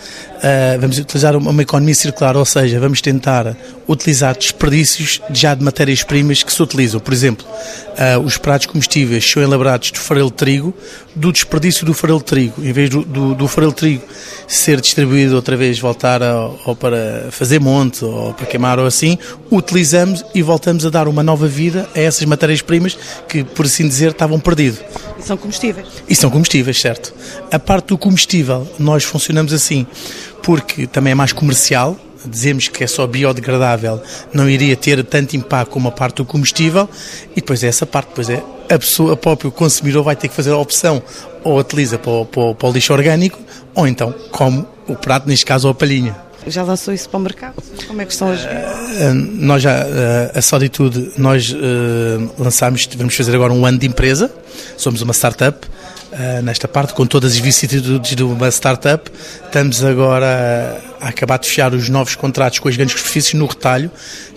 vamos 0.80 0.98
utilizar 0.98 1.36
uma, 1.36 1.62
economia 1.62 1.94
circular, 1.94 2.36
ou 2.36 2.44
seja, 2.44 2.78
vamos 2.78 3.00
tentar 3.00 3.56
utilizar 3.88 4.36
desperdícios 4.36 5.20
já 5.32 5.54
de 5.54 5.62
matérias-primas 5.62 6.42
que 6.42 6.52
se 6.52 6.62
utilizam. 6.62 7.00
Por 7.00 7.12
exemplo, 7.12 7.46
uh, 7.46 8.20
os 8.20 8.36
pratos 8.36 8.66
comestíveis 8.66 9.28
são 9.28 9.42
elaborados 9.42 9.92
de 9.92 9.98
farelo 9.98 10.30
de 10.30 10.36
trigo, 10.36 10.74
do 11.14 11.32
desperdício 11.32 11.86
do 11.86 11.94
farelo 11.94 12.18
de 12.18 12.24
trigo, 12.24 12.64
em 12.64 12.72
vez 12.72 12.90
do, 12.90 13.02
do, 13.04 13.34
do 13.34 13.48
farelo 13.48 13.72
de 13.72 13.78
trigo 13.78 14.02
ser 14.46 14.80
distribuído 14.80 15.36
outra 15.36 15.56
vez, 15.56 15.78
voltar 15.78 16.22
a, 16.22 16.50
ou 16.64 16.76
para 16.76 17.28
fazer 17.30 17.60
monte 17.60 18.04
ou 18.04 18.34
para 18.34 18.46
queimar 18.46 18.78
ou 18.78 18.86
assim, 18.86 19.18
utilizamos 19.50 20.24
e 20.34 20.42
voltamos 20.42 20.84
a 20.84 20.90
dar 20.90 21.08
uma 21.08 21.22
nova 21.22 21.46
vida 21.46 21.88
a 21.94 22.00
essas 22.00 22.24
matérias-primas 22.24 22.96
que, 23.28 23.44
por 23.44 23.66
assim 23.66 23.86
dizer, 23.86 24.10
estavam 24.10 24.38
perdidas. 24.38 24.82
E 25.18 25.22
são 25.22 25.36
combustíveis? 25.36 25.86
E 26.08 26.13
são 26.14 26.30
combustíveis, 26.30 26.80
certo. 26.80 27.14
A 27.50 27.58
parte 27.58 27.88
do 27.88 27.98
combustível, 27.98 28.66
nós 28.78 29.04
funcionamos 29.04 29.52
assim, 29.52 29.86
porque 30.42 30.86
também 30.86 31.12
é 31.12 31.14
mais 31.14 31.32
comercial, 31.32 31.98
dizemos 32.26 32.68
que 32.68 32.82
é 32.82 32.86
só 32.86 33.06
biodegradável, 33.06 34.02
não 34.32 34.48
iria 34.48 34.76
ter 34.76 35.04
tanto 35.04 35.36
impacto 35.36 35.70
como 35.70 35.88
a 35.88 35.92
parte 35.92 36.16
do 36.16 36.24
combustível, 36.24 36.88
e 37.32 37.36
depois 37.36 37.62
é 37.62 37.68
essa 37.68 37.86
parte, 37.86 38.08
depois 38.08 38.30
é 38.30 38.42
a 38.70 38.78
pessoa, 38.78 39.12
a 39.12 39.16
próprio 39.16 39.50
consumidor 39.50 40.02
vai 40.02 40.16
ter 40.16 40.28
que 40.28 40.34
fazer 40.34 40.50
a 40.50 40.56
opção, 40.56 41.02
ou 41.42 41.58
utiliza 41.58 41.98
para 41.98 42.10
o, 42.10 42.24
para 42.24 42.42
o, 42.42 42.54
para 42.54 42.68
o 42.68 42.72
lixo 42.72 42.92
orgânico, 42.92 43.38
ou 43.74 43.86
então 43.86 44.14
come 44.30 44.64
o 44.88 44.94
prato, 44.94 45.28
neste 45.28 45.44
caso, 45.44 45.68
ou 45.68 45.72
a 45.72 45.74
palhinha. 45.74 46.16
Já 46.46 46.62
lançou 46.62 46.92
isso 46.92 47.08
para 47.08 47.18
o 47.18 47.22
mercado? 47.22 47.54
Como 47.86 48.02
é 48.02 48.04
que 48.04 48.12
estão 48.12 48.30
as... 48.30 48.44
Uh, 48.44 49.14
nós 49.14 49.62
já, 49.62 49.82
uh, 49.82 50.38
a 50.38 50.42
Solitude, 50.42 51.12
nós 51.16 51.50
uh, 51.50 52.30
lançámos, 52.38 52.86
vamos 52.96 53.14
fazer 53.14 53.34
agora 53.34 53.52
um 53.52 53.64
ano 53.64 53.78
de 53.78 53.86
empresa, 53.86 54.30
somos 54.76 55.00
uma 55.00 55.14
startup, 55.14 55.66
uh, 56.14 56.42
nesta 56.42 56.66
parte, 56.66 56.94
com 56.94 57.06
todas 57.06 57.32
as 57.32 57.38
vicissitudes 57.38 58.14
de 58.14 58.22
uma 58.22 58.48
startup. 58.48 59.10
Estamos 59.44 59.84
agora 59.84 60.80
a 61.00 61.08
acabar 61.08 61.38
de 61.38 61.48
fechar 61.48 61.74
os 61.74 61.88
novos 61.88 62.14
contratos 62.14 62.58
com 62.58 62.68
as 62.68 62.76
grandes 62.76 62.96
superfícies 62.96 63.34
no 63.34 63.46
retalho, 63.46 63.90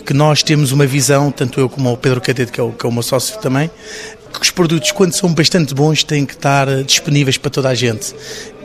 que 0.05 0.13
nós 0.13 0.43
temos 0.43 0.72
uma 0.72 0.86
visão, 0.86 1.31
tanto 1.31 1.60
eu 1.60 1.69
como 1.69 1.91
o 1.91 1.98
Pedro 1.98 2.19
Cadete, 2.19 2.51
que 2.51 2.60
é 2.60 2.63
o, 2.63 2.72
que 2.72 2.86
é 2.86 2.89
o 2.89 2.91
meu 2.91 3.03
sócio 3.03 3.39
também, 3.39 3.69
que 4.34 4.41
os 4.41 4.51
produtos, 4.51 4.91
quando 4.91 5.13
são 5.13 5.34
bastante 5.34 5.74
bons, 5.74 6.03
têm 6.03 6.25
que 6.25 6.34
estar 6.34 6.67
disponíveis 6.84 7.38
para 7.38 7.50
toda 7.50 7.69
a 7.69 7.75
gente. 7.75 8.13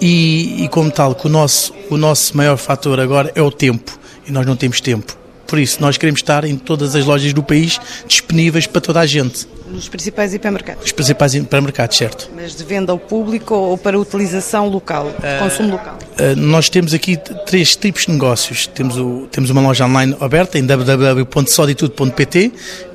E, 0.00 0.64
e 0.64 0.68
como 0.68 0.90
tal, 0.90 1.14
que 1.14 1.26
o 1.26 1.30
nosso, 1.30 1.72
o 1.90 1.96
nosso 1.96 2.36
maior 2.36 2.56
fator 2.56 2.98
agora 2.98 3.30
é 3.34 3.42
o 3.42 3.50
tempo, 3.50 3.98
e 4.26 4.32
nós 4.32 4.46
não 4.46 4.56
temos 4.56 4.80
tempo. 4.80 5.21
Por 5.52 5.58
isso, 5.58 5.82
nós 5.82 5.98
queremos 5.98 6.20
estar 6.20 6.46
em 6.46 6.56
todas 6.56 6.96
as 6.96 7.04
lojas 7.04 7.34
do 7.34 7.42
país 7.42 7.78
disponíveis 8.08 8.66
para 8.66 8.80
toda 8.80 9.00
a 9.00 9.04
gente. 9.04 9.46
Nos 9.70 9.86
principais 9.86 10.32
hipermercados? 10.32 10.82
Os 10.82 10.92
principais 10.92 11.34
hipermercados, 11.34 11.98
certo. 11.98 12.30
Mas 12.34 12.56
de 12.56 12.64
venda 12.64 12.90
ao 12.90 12.98
público 12.98 13.54
ou 13.54 13.76
para 13.76 14.00
utilização 14.00 14.70
local, 14.70 15.08
uh, 15.08 15.42
consumo 15.44 15.72
local? 15.72 15.98
Uh, 16.12 16.34
nós 16.36 16.70
temos 16.70 16.94
aqui 16.94 17.18
três 17.44 17.76
tipos 17.76 18.06
de 18.06 18.12
negócios. 18.12 18.66
Temos, 18.66 18.96
o, 18.96 19.28
temos 19.30 19.50
uma 19.50 19.60
loja 19.60 19.84
online 19.84 20.16
aberta 20.20 20.58
em 20.58 20.64
www.soditude.pt. 20.64 22.52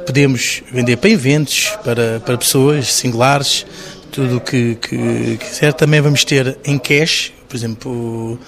Podemos 0.07 0.63
vender 0.71 0.97
para 0.97 1.11
eventos, 1.11 1.77
para, 1.83 2.19
para 2.21 2.39
pessoas 2.39 2.91
singulares, 2.91 3.67
tudo 4.11 4.37
o 4.37 4.41
que, 4.41 4.79
que 4.81 5.37
quiser. 5.37 5.73
Também 5.73 6.01
vamos 6.01 6.25
ter 6.25 6.57
em 6.65 6.79
cash, 6.79 7.31
por 7.47 7.55
exemplo, 7.55 8.39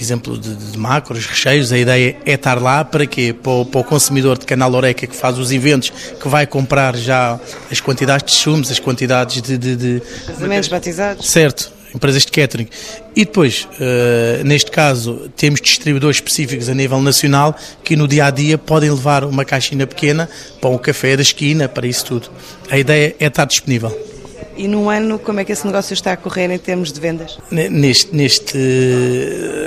exemplo 0.00 0.38
de, 0.38 0.54
de, 0.54 0.78
macros, 0.78 1.26
recheios, 1.26 1.72
a 1.72 1.78
ideia 1.78 2.16
é 2.24 2.32
estar 2.32 2.60
lá 2.60 2.84
para 2.84 3.06
quê? 3.06 3.32
Para 3.32 3.52
o, 3.52 3.64
para 3.64 3.80
o, 3.80 3.84
consumidor 3.84 4.38
de 4.38 4.46
canal 4.46 4.72
Oreca 4.72 5.06
que 5.06 5.16
faz 5.16 5.38
os 5.38 5.52
eventos, 5.52 5.90
que 5.90 6.28
vai 6.28 6.46
comprar 6.46 6.96
já 6.96 7.38
as 7.70 7.80
quantidades 7.80 8.32
de 8.32 8.38
chumos, 8.38 8.70
as 8.70 8.78
quantidades 8.78 9.42
de... 9.42 9.58
de, 9.58 9.76
de 9.76 10.02
Casamentos 10.26 10.68
batizados. 10.68 11.28
Certo, 11.28 11.72
empresas 11.94 12.24
de 12.24 12.32
catering. 12.32 12.68
E 13.14 13.24
depois, 13.24 13.66
uh, 13.74 14.44
neste 14.44 14.70
caso, 14.70 15.30
temos 15.36 15.60
distribuidores 15.60 16.18
específicos 16.18 16.68
a 16.68 16.74
nível 16.74 17.00
nacional 17.00 17.56
que 17.82 17.96
no 17.96 18.06
dia 18.06 18.26
a 18.26 18.30
dia 18.30 18.56
podem 18.58 18.90
levar 18.90 19.24
uma 19.24 19.44
caixinha 19.44 19.86
pequena 19.86 20.28
para 20.60 20.70
um 20.70 20.78
café 20.78 21.16
da 21.16 21.22
esquina, 21.22 21.68
para 21.68 21.86
isso 21.86 22.04
tudo. 22.04 22.30
A 22.70 22.78
ideia 22.78 23.16
é 23.18 23.26
estar 23.26 23.44
disponível. 23.44 24.17
E 24.58 24.66
num 24.66 24.90
ano, 24.90 25.20
como 25.20 25.38
é 25.38 25.44
que 25.44 25.52
esse 25.52 25.64
negócio 25.64 25.94
está 25.94 26.12
a 26.12 26.16
correr 26.16 26.50
em 26.50 26.58
termos 26.58 26.92
de 26.92 27.00
vendas? 27.00 27.38
Neste, 27.48 28.14
neste 28.14 28.58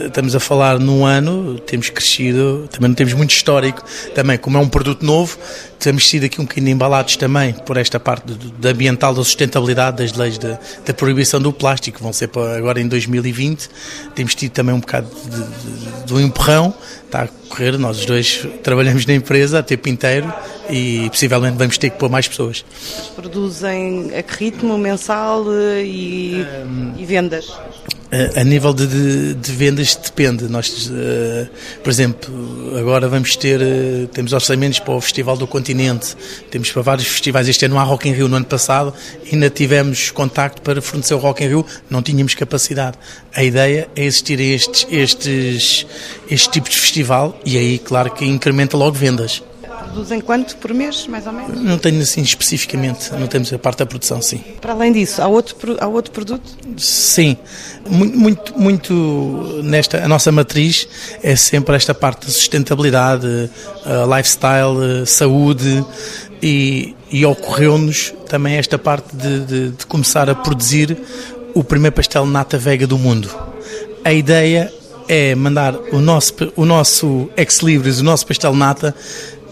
estamos 0.05 0.35
a 0.35 0.39
falar 0.39 0.77
num 0.79 1.05
ano, 1.05 1.57
temos 1.59 1.89
crescido, 1.89 2.67
também 2.69 2.89
não 2.89 2.95
temos 2.95 3.13
muito 3.13 3.31
histórico, 3.31 3.81
também 4.13 4.37
como 4.37 4.57
é 4.57 4.59
um 4.59 4.67
produto 4.67 5.05
novo, 5.05 5.37
temos 5.79 6.09
sido 6.09 6.25
aqui 6.25 6.41
um 6.41 6.43
bocadinho 6.43 6.71
embalados 6.71 7.15
também 7.15 7.53
por 7.53 7.77
esta 7.77 8.01
parte 8.01 8.33
da 8.59 8.71
ambiental, 8.71 9.13
da 9.13 9.23
sustentabilidade, 9.23 10.03
das 10.03 10.11
leis 10.11 10.37
da, 10.37 10.59
da 10.85 10.93
proibição 10.93 11.39
do 11.39 11.53
plástico, 11.53 12.03
vão 12.03 12.11
ser 12.11 12.27
para 12.27 12.57
agora 12.57 12.81
em 12.81 12.87
2020, 12.89 13.69
temos 14.13 14.35
tido 14.35 14.51
também 14.51 14.75
um 14.75 14.81
bocado 14.81 15.07
de, 15.23 15.29
de, 15.29 16.05
de 16.05 16.13
um 16.13 16.19
empurrão, 16.19 16.73
está 17.11 17.23
a 17.23 17.27
correr, 17.49 17.77
nós 17.77 17.99
os 17.99 18.05
dois 18.05 18.47
trabalhamos 18.63 19.05
na 19.05 19.13
empresa 19.13 19.59
a 19.59 19.63
tempo 19.63 19.89
inteiro 19.89 20.33
e 20.69 21.09
possivelmente 21.09 21.57
vamos 21.57 21.77
ter 21.77 21.89
que 21.89 21.97
pôr 21.97 22.09
mais 22.09 22.27
pessoas. 22.27 22.63
Produzem 23.15 24.11
a 24.17 24.23
que 24.23 24.45
ritmo 24.45 24.77
mensal 24.77 25.45
eh, 25.51 25.83
e, 25.83 26.45
um, 26.65 26.93
e 26.97 27.05
vendas? 27.05 27.51
A, 28.35 28.43
nível 28.43 28.73
de, 28.73 28.87
de, 28.87 29.33
de, 29.35 29.51
vendas 29.53 29.95
depende. 29.95 30.43
Nós, 30.49 30.89
uh, 30.89 31.47
por 31.81 31.89
exemplo, 31.89 32.77
agora 32.77 33.07
vamos 33.07 33.37
ter, 33.37 33.61
uh, 33.61 34.07
temos 34.07 34.33
orçamentos 34.33 34.79
para 34.79 34.93
o 34.93 34.99
Festival 34.99 35.37
do 35.37 35.47
Continente, 35.47 36.17
temos 36.49 36.69
para 36.71 36.81
vários 36.81 37.07
festivais. 37.07 37.47
Este 37.47 37.63
ano 37.63 37.79
há 37.79 37.83
Rock 37.83 38.09
in 38.09 38.11
Rio, 38.11 38.27
no 38.27 38.35
ano 38.35 38.45
passado 38.45 38.93
ainda 39.31 39.49
tivemos 39.49 40.11
contacto 40.11 40.61
para 40.61 40.81
fornecer 40.81 41.13
o 41.13 41.19
Rock 41.19 41.41
in 41.41 41.47
Rio, 41.47 41.65
não 41.89 42.01
tínhamos 42.01 42.35
capacidade. 42.35 42.97
A 43.33 43.43
ideia 43.43 43.87
é 43.95 44.03
existir 44.03 44.41
estes, 44.41 44.85
estes, 44.91 45.87
este 46.29 46.49
tipo 46.49 46.69
de 46.69 46.77
festival 46.77 47.39
e 47.45 47.57
aí, 47.57 47.79
claro, 47.79 48.11
que 48.11 48.25
incrementa 48.25 48.75
logo 48.75 48.97
vendas. 48.97 49.41
Produzem 49.91 50.21
quanto 50.21 50.55
por 50.57 50.73
mês, 50.73 51.05
mais 51.07 51.27
ou 51.27 51.33
menos? 51.33 51.61
Não 51.61 51.77
tenho 51.77 52.01
assim 52.01 52.21
especificamente, 52.21 53.11
não 53.11 53.27
temos 53.27 53.51
a 53.51 53.59
parte 53.59 53.79
da 53.79 53.85
produção, 53.85 54.21
sim. 54.21 54.41
Para 54.61 54.71
além 54.71 54.93
disso, 54.93 55.21
há 55.21 55.27
outro, 55.27 55.75
há 55.79 55.87
outro 55.87 56.13
produto? 56.13 56.49
Sim, 56.77 57.35
muito, 57.89 58.17
muito, 58.17 58.59
muito 58.59 59.61
nesta, 59.63 60.03
a 60.03 60.07
nossa 60.07 60.31
matriz 60.31 60.87
é 61.21 61.35
sempre 61.35 61.75
esta 61.75 61.93
parte 61.93 62.25
de 62.25 62.31
sustentabilidade, 62.31 63.27
uh, 63.27 64.15
lifestyle, 64.15 65.01
uh, 65.01 65.05
saúde 65.05 65.85
e, 66.41 66.95
e 67.11 67.25
ocorreu-nos 67.25 68.13
também 68.29 68.55
esta 68.55 68.77
parte 68.77 69.13
de, 69.13 69.39
de, 69.41 69.69
de 69.71 69.85
começar 69.85 70.29
a 70.29 70.35
produzir 70.35 70.97
o 71.53 71.63
primeiro 71.63 71.95
pastel 71.95 72.25
nata 72.25 72.57
vega 72.57 72.87
do 72.87 72.97
mundo. 72.97 73.29
A 74.05 74.13
ideia 74.13 74.73
é 75.07 75.35
mandar 75.35 75.75
o 75.91 75.99
nosso, 75.99 76.33
o 76.55 76.65
nosso 76.65 77.29
ex-libris, 77.35 77.99
o 77.99 78.03
nosso 78.03 78.25
pastel 78.25 78.53
nata, 78.53 78.95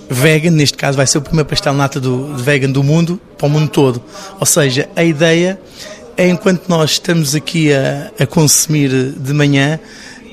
vegan, 0.10 0.52
neste 0.52 0.78
caso 0.78 0.98
vai 0.98 1.06
ser 1.06 1.20
o 1.20 1.22
primeiro 1.22 1.48
pastel 1.48 1.74
nata 1.74 2.00
do, 2.00 2.36
vegan 2.36 2.72
do 2.72 2.84
mundo, 2.84 3.20
para 3.38 3.48
o 3.48 3.50
mundo 3.50 3.70
todo. 3.70 4.02
Ou 4.40 4.46
seja, 4.46 4.90
a 4.96 5.04
ideia 5.04 5.60
é 6.18 6.28
enquanto 6.28 6.68
nós 6.68 6.92
estamos 6.92 7.36
aqui 7.36 7.72
a, 7.72 8.12
a 8.20 8.26
consumir 8.26 8.90
de 8.90 9.34
manhã, 9.34 9.80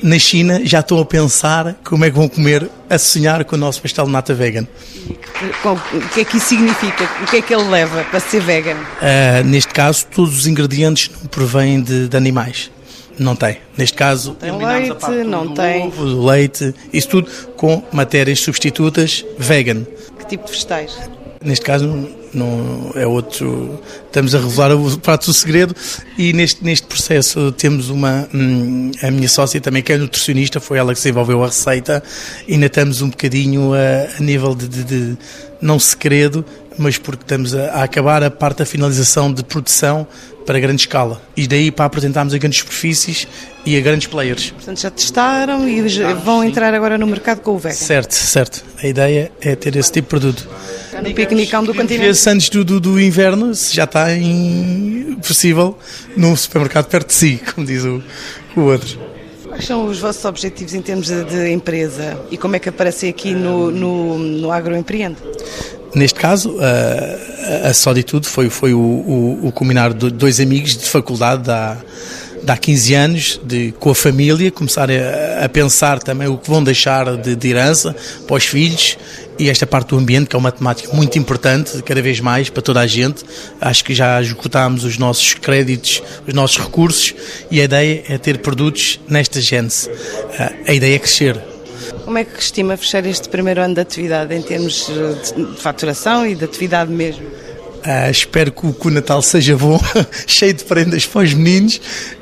na 0.02 0.18
China 0.18 0.60
já 0.64 0.80
estão 0.80 0.98
a 1.00 1.04
pensar 1.04 1.76
como 1.84 2.04
é 2.04 2.10
que 2.10 2.16
vão 2.16 2.28
comer, 2.28 2.68
a 2.88 2.98
sonhar 2.98 3.44
com 3.44 3.56
o 3.56 3.58
nosso 3.58 3.80
pastel 3.80 4.06
de 4.06 4.12
nata 4.12 4.34
vegan. 4.34 4.66
O 5.64 6.08
que 6.12 6.20
é 6.20 6.24
que 6.24 6.36
isso 6.36 6.48
significa? 6.48 7.08
O 7.22 7.26
que 7.26 7.36
é 7.36 7.42
que 7.42 7.54
ele 7.54 7.64
leva 7.64 8.04
para 8.04 8.20
ser 8.20 8.40
vegan? 8.40 8.76
Uh, 8.76 9.44
neste 9.44 9.72
caso, 9.72 10.06
todos 10.06 10.38
os 10.38 10.46
ingredientes 10.46 11.10
não 11.20 11.26
provêm 11.28 11.80
de, 11.80 12.08
de 12.08 12.16
animais. 12.16 12.70
Não 13.18 13.34
tem. 13.34 13.58
Neste 13.76 13.96
caso, 13.96 14.34
tem 14.34 14.52
leite, 14.52 15.24
não 15.26 15.54
tem. 15.54 15.86
Ovo, 15.86 16.26
leite, 16.26 16.74
isso 16.92 17.08
tudo 17.08 17.30
com 17.56 17.82
matérias 17.92 18.40
substitutas 18.40 19.24
vegan. 19.38 19.84
Que 20.18 20.26
tipo 20.26 20.44
de 20.44 20.52
vegetais? 20.52 20.98
Neste 21.42 21.64
caso, 21.64 22.08
não, 22.34 22.92
é 22.94 23.06
outro. 23.06 23.80
Estamos 24.06 24.34
a 24.34 24.38
revelar 24.38 24.72
o 24.72 24.98
prato 24.98 25.26
do 25.26 25.32
segredo 25.32 25.74
e 26.18 26.32
neste, 26.32 26.62
neste 26.62 26.86
processo 26.86 27.52
temos 27.52 27.88
uma. 27.88 28.28
Hum, 28.34 28.90
a 29.02 29.10
minha 29.10 29.28
sócia 29.28 29.60
também, 29.60 29.82
que 29.82 29.92
é 29.92 29.96
nutricionista, 29.96 30.60
foi 30.60 30.78
ela 30.78 30.92
que 30.92 30.98
desenvolveu 30.98 31.42
a 31.42 31.46
receita. 31.46 32.02
Ainda 32.48 32.66
estamos 32.66 33.00
um 33.00 33.08
bocadinho 33.10 33.72
a, 33.74 34.18
a 34.18 34.20
nível 34.20 34.54
de, 34.54 34.68
de, 34.68 34.84
de, 34.84 35.18
não 35.60 35.78
segredo, 35.78 36.44
mas 36.78 36.98
porque 36.98 37.22
estamos 37.22 37.54
a, 37.54 37.66
a 37.72 37.82
acabar 37.84 38.22
a 38.22 38.30
parte 38.30 38.58
da 38.58 38.66
finalização 38.66 39.32
de 39.32 39.42
produção 39.42 40.06
para 40.46 40.60
grande 40.60 40.82
escala. 40.82 41.20
E 41.36 41.46
daí 41.46 41.70
para 41.70 41.84
apresentarmos 41.86 42.32
a 42.32 42.38
grandes 42.38 42.60
superfícies 42.60 43.26
e 43.64 43.76
a 43.76 43.80
grandes 43.80 44.06
players. 44.06 44.50
Portanto, 44.50 44.80
já 44.80 44.90
testaram 44.90 45.68
e 45.68 45.82
vão 46.24 46.44
entrar 46.44 46.72
agora 46.72 46.96
no 46.96 47.06
mercado 47.06 47.40
com 47.40 47.56
o 47.56 47.58
vegan. 47.58 47.74
Certo, 47.74 48.12
certo. 48.12 48.64
A 48.80 48.86
ideia 48.86 49.32
é 49.40 49.56
ter 49.56 49.74
esse 49.74 49.90
tipo 49.90 50.06
de 50.06 50.10
produto. 50.10 50.48
Está 50.86 51.02
no 51.02 51.12
piquenicão 51.12 51.64
do 51.64 51.74
continente. 51.74 52.28
Antes 52.28 52.48
do, 52.48 52.64
do, 52.64 52.80
do, 52.80 53.00
inverno, 53.00 53.54
se 53.54 53.74
já 53.74 53.84
está 53.84 54.12
em, 54.14 55.18
possível 55.26 55.76
num 56.16 56.34
supermercado 56.36 56.86
perto 56.86 57.08
de 57.08 57.14
si, 57.14 57.40
como 57.52 57.66
diz 57.66 57.84
o, 57.84 58.02
o 58.56 58.60
outro. 58.60 58.98
Quais 59.48 59.64
são 59.64 59.86
os 59.86 59.98
vossos 59.98 60.24
objetivos 60.24 60.74
em 60.74 60.82
termos 60.82 61.06
de, 61.06 61.24
de 61.24 61.50
empresa 61.50 62.18
e 62.30 62.36
como 62.36 62.56
é 62.56 62.58
que 62.58 62.68
aparecem 62.68 63.08
aqui 63.08 63.32
no, 63.32 63.70
no, 63.70 64.18
no 64.18 64.52
Agroempreende? 64.52 65.16
Neste 65.96 66.20
caso, 66.20 66.58
a, 66.60 67.68
a 67.70 67.72
Soditude 67.72 68.28
foi, 68.28 68.50
foi 68.50 68.74
o, 68.74 68.78
o, 68.78 69.46
o 69.48 69.52
combinar 69.52 69.94
de 69.94 70.10
dois 70.10 70.40
amigos 70.40 70.76
de 70.76 70.84
faculdade 70.84 71.44
da 71.44 71.78
de 72.44 72.52
há 72.52 72.56
15 72.56 72.94
anos, 72.94 73.40
de, 73.42 73.72
com 73.80 73.90
a 73.90 73.94
família, 73.94 74.52
começar 74.52 74.88
a, 74.90 75.44
a 75.44 75.48
pensar 75.48 75.98
também 75.98 76.28
o 76.28 76.36
que 76.36 76.48
vão 76.48 76.62
deixar 76.62 77.16
de, 77.16 77.34
de, 77.34 77.48
herança 77.48 77.96
para 78.26 78.36
os 78.36 78.44
filhos 78.44 78.98
e 79.38 79.48
esta 79.48 79.66
parte 79.66 79.88
do 79.88 79.96
ambiente, 79.98 80.28
que 80.28 80.36
é 80.36 80.38
uma 80.38 80.52
temática 80.52 80.94
muito 80.94 81.18
importante, 81.18 81.82
cada 81.82 82.00
vez 82.02 82.20
mais, 82.20 82.50
para 82.50 82.62
toda 82.62 82.80
a 82.80 82.86
gente. 82.86 83.24
Acho 83.58 83.82
que 83.82 83.94
já 83.94 84.20
esgotámos 84.20 84.84
os 84.84 84.98
nossos 84.98 85.32
créditos, 85.32 86.02
os 86.28 86.34
nossos 86.34 86.58
recursos 86.58 87.14
e 87.50 87.58
a 87.60 87.64
ideia 87.64 88.04
é 88.06 88.18
ter 88.18 88.38
produtos 88.38 89.00
nesta 89.08 89.40
gênese. 89.40 89.90
A 90.68 90.74
ideia 90.74 90.94
é 90.94 90.98
crescer 90.98 91.55
como 92.06 92.18
é 92.18 92.24
que 92.24 92.40
estima 92.40 92.76
fechar 92.76 93.04
este 93.04 93.28
primeiro 93.28 93.60
ano 93.60 93.74
de 93.74 93.80
atividade 93.80 94.32
em 94.32 94.40
termos 94.40 94.86
de 94.86 95.60
faturação 95.60 96.24
e 96.24 96.36
de 96.36 96.44
atividade 96.44 96.90
mesmo? 96.90 97.26
Uh, 97.26 98.10
espero 98.10 98.52
que 98.52 98.64
o, 98.64 98.72
que 98.72 98.86
o, 98.86 98.90
Natal 98.90 99.20
seja 99.20 99.56
bom, 99.56 99.80
cheio 100.26 100.54
de 100.54 100.64
prendas 100.64 101.04
para 101.04 101.22
os 101.22 101.34
meninos 101.34 101.80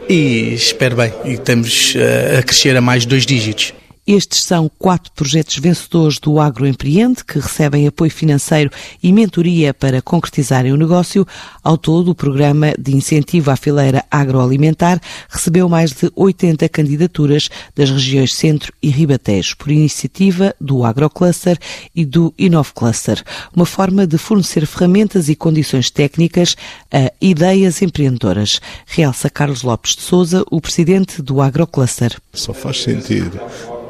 e 0.09 0.55
espero 0.55 0.97
bem. 0.97 1.13
E 1.27 1.35
estamos 1.35 1.95
uh, 1.95 2.39
a 2.39 2.43
crescer 2.43 2.75
a 2.77 2.81
mais 2.81 3.05
dois 3.05 3.27
dígitos. 3.27 3.75
Estes 4.07 4.45
são 4.45 4.71
quatro 4.79 5.11
projetos 5.13 5.57
vencedores 5.57 6.19
do 6.19 6.39
Agroempreende, 6.39 7.25
que 7.25 7.39
recebem 7.39 7.87
apoio 7.87 8.11
financeiro 8.11 8.71
e 9.03 9.11
mentoria 9.11 9.73
para 9.73 10.03
concretizarem 10.03 10.73
o 10.73 10.77
negócio. 10.77 11.27
Ao 11.63 11.79
todo, 11.79 12.11
o 12.11 12.15
programa 12.15 12.75
de 12.79 12.95
incentivo 12.95 13.51
à 13.51 13.57
fileira 13.57 14.05
agroalimentar 14.11 15.01
recebeu 15.27 15.71
mais 15.71 15.91
de 15.93 16.13
80 16.15 16.69
candidaturas 16.69 17.49
das 17.75 17.91
regiões 17.91 18.35
Centro 18.35 18.75
e 18.83 18.91
Ribatejo, 18.91 19.57
por 19.57 19.71
iniciativa 19.71 20.55
do 20.61 20.85
Agrocluster 20.85 21.59
e 21.97 22.05
do 22.05 22.35
Inovcluster, 22.37 23.25
uma 23.57 23.65
forma 23.65 24.07
de 24.07 24.19
fornecer 24.19 24.67
ferramentas 24.67 25.31
e 25.31 25.35
condições 25.35 25.91
técnicas 25.91 26.57
a 26.93 27.11
ideias 27.23 27.81
empreendedoras. 27.81 28.61
Realça 28.85 29.31
Carlos 29.31 29.63
Lopes 29.63 29.97
de 29.97 30.03
Souza, 30.03 30.45
o 30.51 30.61
presidente 30.61 31.23
do 31.23 31.41
Agrocluster. 31.41 32.21
Só 32.35 32.53
faz 32.53 32.83
sentido 32.83 33.41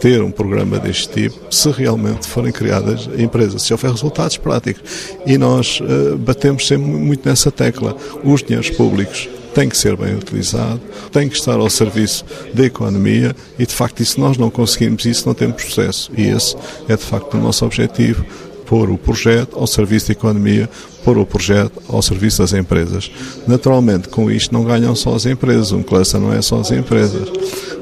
ter 0.05 0.23
um 0.23 0.31
programa 0.31 0.79
deste 0.79 1.09
tipo 1.09 1.35
se 1.51 1.71
realmente 1.71 2.27
forem 2.29 2.53
criadas 2.53 3.09
empresas, 3.17 3.63
se 3.63 3.73
houver 3.73 3.91
resultados 3.91 4.37
práticos. 4.37 4.83
E 5.25 5.39
nós 5.39 5.81
uh, 5.81 6.19
batemos 6.19 6.67
sempre 6.67 6.87
muito 6.87 7.27
nessa 7.27 7.51
tecla. 7.51 7.97
Os 8.23 8.43
dinheiros 8.43 8.69
públicos 8.69 9.27
têm 9.55 9.67
que 9.67 9.79
ser 9.79 9.97
bem 9.97 10.15
utilizados, 10.15 10.83
têm 11.11 11.27
que 11.27 11.37
estar 11.37 11.55
ao 11.55 11.71
serviço 11.71 12.23
da 12.53 12.67
economia 12.67 13.35
e, 13.59 13.65
de 13.65 13.73
facto, 13.73 14.05
se 14.05 14.21
nós 14.21 14.37
não 14.37 14.51
conseguimos 14.51 15.07
isso, 15.07 15.27
não 15.27 15.33
temos 15.33 15.65
processo. 15.65 16.13
E 16.15 16.29
esse 16.29 16.55
é, 16.87 16.97
de 16.99 17.03
facto, 17.03 17.39
o 17.39 17.41
nosso 17.41 17.65
objetivo 17.65 18.27
pôr 18.75 18.91
o 18.91 18.99
projeto 18.99 19.57
ao 19.57 19.69
serviço 19.69 20.09
da 20.09 20.15
economia, 20.15 20.69
pôr 21.05 21.17
o 21.17 21.25
projeto 21.25 21.81
ao 21.89 22.03
serviço 22.03 22.43
das 22.43 22.53
empresas. 22.53 23.09
Naturalmente, 23.47 24.09
com 24.09 24.29
isto 24.29 24.53
não 24.53 24.65
ganham 24.65 24.97
só 24.97 25.15
as 25.15 25.27
empresas, 25.27 25.71
um 25.71 25.81
cluster 25.81 26.21
não 26.21 26.33
é 26.33 26.43
só 26.43 26.59
as 26.59 26.73
empresas. 26.73 27.31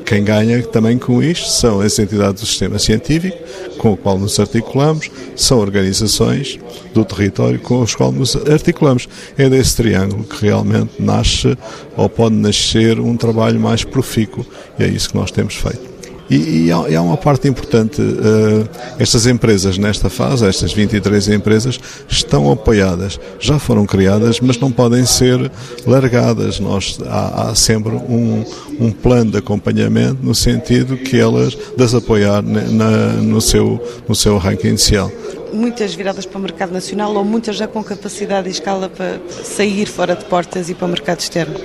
Quem 0.04 0.22
ganha 0.22 0.62
também 0.64 0.98
com 0.98 1.22
isto 1.22 1.48
são 1.48 1.80
as 1.80 1.98
entidades 1.98 2.42
do 2.42 2.46
sistema 2.46 2.78
científico, 2.78 3.38
com 3.78 3.92
o 3.92 3.96
qual 3.96 4.18
nos 4.18 4.38
articulamos, 4.38 5.10
são 5.34 5.60
organizações 5.60 6.58
do 6.92 7.06
território 7.06 7.58
com 7.58 7.80
os 7.80 7.94
quais 7.94 8.12
nos 8.12 8.36
articulamos. 8.36 9.08
É 9.38 9.48
desse 9.48 9.76
triângulo 9.76 10.24
que 10.24 10.44
realmente 10.44 10.92
nasce 10.98 11.56
ou 11.96 12.06
pode 12.06 12.34
nascer 12.34 13.00
um 13.00 13.16
trabalho 13.16 13.58
mais 13.58 13.82
profícuo 13.82 14.44
e 14.78 14.84
é 14.84 14.88
isso 14.88 15.08
que 15.08 15.16
nós 15.16 15.30
temos 15.30 15.54
feito. 15.54 15.91
E, 16.32 16.64
e, 16.64 16.72
há, 16.72 16.88
e, 16.88 16.96
há, 16.96 17.02
uma 17.02 17.18
parte 17.18 17.46
importante, 17.46 18.00
uh, 18.00 18.66
estas 18.98 19.26
empresas 19.26 19.76
nesta 19.76 20.08
fase, 20.08 20.46
estas 20.46 20.72
23 20.72 21.28
empresas, 21.28 21.78
estão 22.08 22.50
apoiadas, 22.50 23.20
já 23.38 23.58
foram 23.58 23.84
criadas, 23.84 24.40
mas 24.40 24.58
não 24.58 24.72
podem 24.72 25.04
ser 25.04 25.52
largadas. 25.86 26.58
Nós, 26.58 26.98
há, 27.06 27.50
há 27.50 27.54
sempre 27.54 27.92
um, 27.92 28.42
um, 28.80 28.90
plano 28.90 29.32
de 29.32 29.36
acompanhamento 29.36 30.20
no 30.22 30.34
sentido 30.34 30.96
que 30.96 31.20
elas 31.20 31.54
das 31.76 31.94
apoiar 31.94 32.42
na, 32.42 33.08
no, 33.20 33.40
seu, 33.42 33.78
no 34.08 34.14
seu 34.14 34.38
ranking 34.38 34.68
inicial 34.68 35.12
muitas 35.52 35.94
viradas 35.94 36.24
para 36.24 36.38
o 36.38 36.40
mercado 36.40 36.72
nacional 36.72 37.14
ou 37.14 37.22
muitas 37.22 37.56
já 37.56 37.68
com 37.68 37.84
capacidade 37.84 38.48
e 38.48 38.50
escala 38.50 38.88
para 38.88 39.20
sair 39.44 39.84
fora 39.84 40.16
de 40.16 40.24
portas 40.24 40.70
e 40.70 40.74
para 40.74 40.86
o 40.86 40.88
mercado 40.88 41.20
externo? 41.20 41.60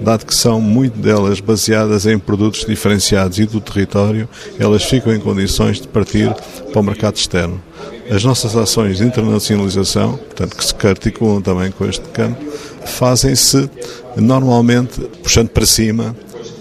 Dado 0.00 0.24
que 0.24 0.34
são 0.34 0.60
muito 0.60 0.98
delas 0.98 1.40
baseadas 1.40 2.06
em 2.06 2.18
produtos 2.18 2.64
diferenciados 2.64 3.38
e 3.38 3.46
do 3.46 3.60
território, 3.60 4.28
elas 4.58 4.84
ficam 4.84 5.12
em 5.14 5.20
condições 5.20 5.80
de 5.80 5.88
partir 5.88 6.32
para 6.72 6.80
o 6.80 6.82
mercado 6.82 7.16
externo. 7.16 7.60
As 8.10 8.24
nossas 8.24 8.56
ações 8.56 8.98
de 8.98 9.04
internacionalização, 9.04 10.16
portanto, 10.16 10.56
que 10.56 10.64
se 10.64 10.74
articulam 10.86 11.42
também 11.42 11.70
com 11.70 11.84
este 11.84 12.06
campo, 12.08 12.42
fazem-se 12.86 13.68
normalmente 14.16 15.00
puxando 15.22 15.48
para 15.48 15.66
cima 15.66 16.16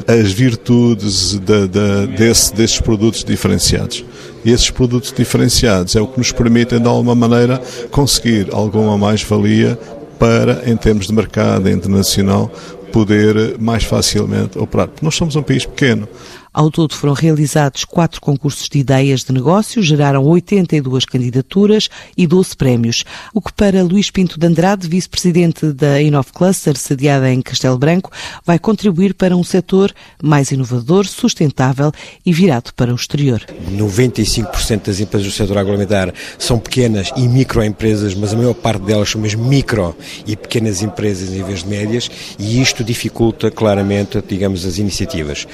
as 0.08 0.32
virtudes 0.32 1.38
de, 1.38 1.68
de, 1.68 2.08
desse, 2.18 2.54
desses 2.54 2.80
produtos 2.80 3.24
diferenciados. 3.24 4.06
E 4.46 4.52
esses 4.52 4.70
produtos 4.70 5.14
diferenciados 5.16 5.96
é 5.96 6.02
o 6.02 6.08
que 6.08 6.18
nos 6.18 6.32
permitem, 6.32 6.80
de 6.80 6.88
alguma 6.88 7.14
maneira, 7.14 7.62
conseguir 7.92 8.48
alguma 8.52 8.98
mais-valia 8.98 9.78
para, 10.18 10.64
em 10.66 10.76
termos 10.76 11.08
de 11.08 11.14
mercado 11.14 11.70
internacional, 11.70 12.52
poder 12.92 13.58
mais 13.60 13.84
facilmente 13.84 14.58
operar. 14.58 14.88
Porque 14.88 15.06
nós 15.06 15.16
somos 15.16 15.36
um 15.36 15.44
país 15.44 15.66
pequeno. 15.66 16.08
Ao 16.58 16.72
todo 16.72 16.96
foram 16.96 17.14
realizados 17.14 17.86
quatro 17.86 18.20
concursos 18.20 18.68
de 18.68 18.80
ideias 18.80 19.24
de 19.24 19.32
negócio, 19.32 19.80
geraram 19.80 20.26
82 20.26 21.06
candidaturas 21.06 21.88
e 22.18 22.26
12 22.26 22.58
prémios, 22.58 23.04
o 23.32 23.40
que 23.40 23.54
para 23.54 23.84
Luís 23.84 24.10
Pinto 24.10 24.40
de 24.40 24.48
Andrade, 24.48 24.88
vice-presidente 24.88 25.72
da 25.72 26.02
Inov 26.02 26.34
Cluster, 26.34 26.76
sediada 26.76 27.32
em 27.32 27.44
Castelo 27.44 27.78
Branco, 27.78 28.12
vai 28.44 28.58
contribuir 28.58 29.14
para 29.14 29.38
um 29.38 29.44
setor 29.44 29.94
mais 30.20 30.50
inovador, 30.50 31.06
sustentável 31.06 31.92
e 32.26 32.34
virado 32.34 32.74
para 32.74 32.92
o 32.92 32.96
exterior. 32.96 33.46
95% 33.72 34.88
das 34.88 35.00
empresas 35.00 35.28
do 35.28 35.32
setor 35.32 35.60
agroalimentar 35.60 36.12
são 36.40 36.58
pequenas 36.58 37.12
e 37.16 37.28
microempresas, 37.28 38.16
mas 38.16 38.34
a 38.34 38.36
maior 38.36 38.56
parte 38.56 38.82
delas 38.82 39.12
são 39.12 39.22
mesmo 39.22 39.46
micro 39.46 39.96
e 40.26 40.36
pequenas 40.36 40.82
empresas 40.82 41.30
em 41.30 41.44
vez 41.44 41.60
de 41.60 41.70
médias, 41.70 42.10
e 42.40 42.60
isto 42.60 42.84
dificulta 42.84 43.52
claramente, 43.52 44.20
digamos, 44.28 44.66
as 44.66 44.80
iniciativas. 44.80 45.46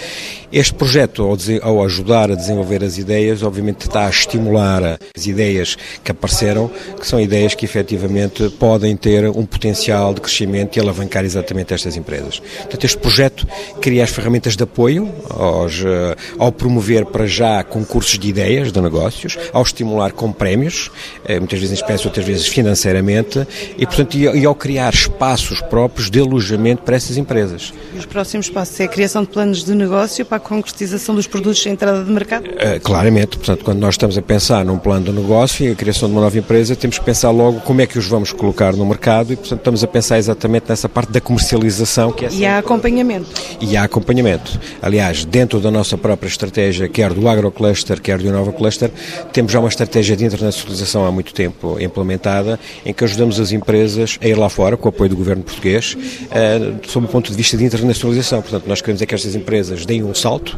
Este 0.49 0.73
ao, 1.21 1.37
ao, 1.61 1.83
ajudar 1.83 2.31
a 2.31 2.35
desenvolver 2.35 2.83
as 2.83 2.97
ideias, 2.97 3.43
obviamente 3.43 3.81
está 3.81 4.05
a 4.07 4.09
estimular 4.09 4.99
as 5.15 5.25
ideias 5.25 5.77
que 6.03 6.11
apareceram, 6.11 6.69
que 6.99 7.07
são 7.07 7.19
ideias 7.19 7.55
que 7.55 7.65
efetivamente 7.65 8.49
podem 8.59 8.95
ter 8.95 9.29
um 9.29 9.45
potencial 9.45 10.13
de 10.13 10.21
crescimento 10.21 10.77
e 10.77 10.79
alavancar 10.79 11.25
exatamente 11.25 11.73
estas 11.73 11.95
empresas. 11.95 12.39
Portanto, 12.39 12.83
este 12.83 12.97
projeto 12.97 13.47
cria 13.81 14.03
as 14.03 14.09
ferramentas 14.09 14.55
de 14.55 14.63
apoio 14.63 15.11
aos, 15.29 15.83
eh, 15.83 16.15
ao 16.37 16.51
promover 16.51 17.05
para 17.05 17.25
já 17.25 17.63
concursos 17.63 18.17
de 18.19 18.27
ideias 18.27 18.71
de 18.71 18.81
negócios, 18.81 19.37
ao 19.51 19.63
estimular 19.63 20.11
com 20.11 20.31
prémios, 20.31 20.91
eh, 21.25 21.39
muitas 21.39 21.59
vezes 21.59 21.71
em 21.71 21.81
espécie, 21.81 22.05
outras 22.05 22.25
vezes 22.25 22.47
financeiramente, 22.47 23.45
e, 23.77 23.85
portanto, 23.85 24.17
e 24.17 24.45
ao 24.45 24.55
criar 24.55 24.93
espaços 24.93 25.61
próprios 25.61 26.09
de 26.09 26.19
alojamento 26.19 26.83
para 26.83 26.95
essas 26.95 27.17
empresas. 27.17 27.73
Os 27.97 28.05
próximos 28.05 28.49
passos 28.49 28.79
é 28.79 28.85
a 28.85 28.87
criação 28.87 29.23
de 29.23 29.29
planos 29.29 29.63
de 29.63 29.73
negócio 29.73 30.25
para 30.25 30.37
a 30.37 30.39
concretização 30.73 31.13
dos 31.13 31.27
produtos 31.27 31.65
em 31.65 31.69
entrada 31.69 32.03
de 32.03 32.11
mercado? 32.11 32.47
Uh, 32.47 32.79
claramente, 32.81 33.37
portanto, 33.37 33.63
quando 33.63 33.79
nós 33.79 33.93
estamos 33.93 34.17
a 34.17 34.21
pensar 34.21 34.65
num 34.65 34.77
plano 34.77 35.05
de 35.05 35.11
negócio 35.11 35.65
e 35.65 35.71
a 35.71 35.75
criação 35.75 36.09
de 36.09 36.15
uma 36.15 36.21
nova 36.21 36.37
empresa, 36.37 36.75
temos 36.75 36.97
que 36.97 37.05
pensar 37.05 37.29
logo 37.29 37.59
como 37.61 37.81
é 37.81 37.85
que 37.85 37.97
os 37.97 38.07
vamos 38.07 38.31
colocar 38.31 38.73
no 38.73 38.85
mercado 38.85 39.31
e, 39.31 39.35
portanto, 39.35 39.59
estamos 39.59 39.83
a 39.83 39.87
pensar 39.87 40.17
exatamente 40.17 40.65
nessa 40.67 40.89
parte 40.89 41.11
da 41.11 41.21
comercialização. 41.21 42.11
Que 42.11 42.25
é 42.25 42.29
e 42.31 42.45
há 42.45 42.57
acompanhamento. 42.57 43.29
E 43.61 43.77
há 43.77 43.83
acompanhamento. 43.83 44.59
Aliás, 44.81 45.23
dentro 45.25 45.59
da 45.59 45.69
nossa 45.69 45.97
própria 45.97 46.27
estratégia, 46.27 46.89
quer 46.89 47.13
do 47.13 47.27
AgroCluster, 47.27 48.01
quer 48.01 48.17
do 48.17 48.31
Nova 48.31 48.51
Cluster, 48.51 48.91
temos 49.31 49.51
já 49.51 49.59
uma 49.59 49.69
estratégia 49.69 50.15
de 50.15 50.25
internacionalização 50.25 51.05
há 51.05 51.11
muito 51.11 51.33
tempo 51.33 51.77
implementada, 51.79 52.59
em 52.85 52.93
que 52.93 53.03
ajudamos 53.03 53.39
as 53.39 53.51
empresas 53.51 54.17
a 54.21 54.27
ir 54.27 54.37
lá 54.37 54.49
fora, 54.49 54.75
com 54.75 54.87
o 54.87 54.89
apoio 54.89 55.11
do 55.11 55.15
governo 55.15 55.43
português, 55.43 55.95
uh, 55.95 56.87
sob 56.87 57.05
o 57.05 57.09
ponto 57.09 57.29
de 57.29 57.37
vista 57.37 57.55
de 57.57 57.63
internacionalização. 57.63 58.41
Portanto, 58.41 58.67
nós 58.67 58.81
queremos 58.81 59.01
é 59.01 59.05
que 59.05 59.13
estas 59.13 59.35
empresas 59.35 59.85
deem 59.85 60.03
um 60.03 60.13
salto, 60.13 60.57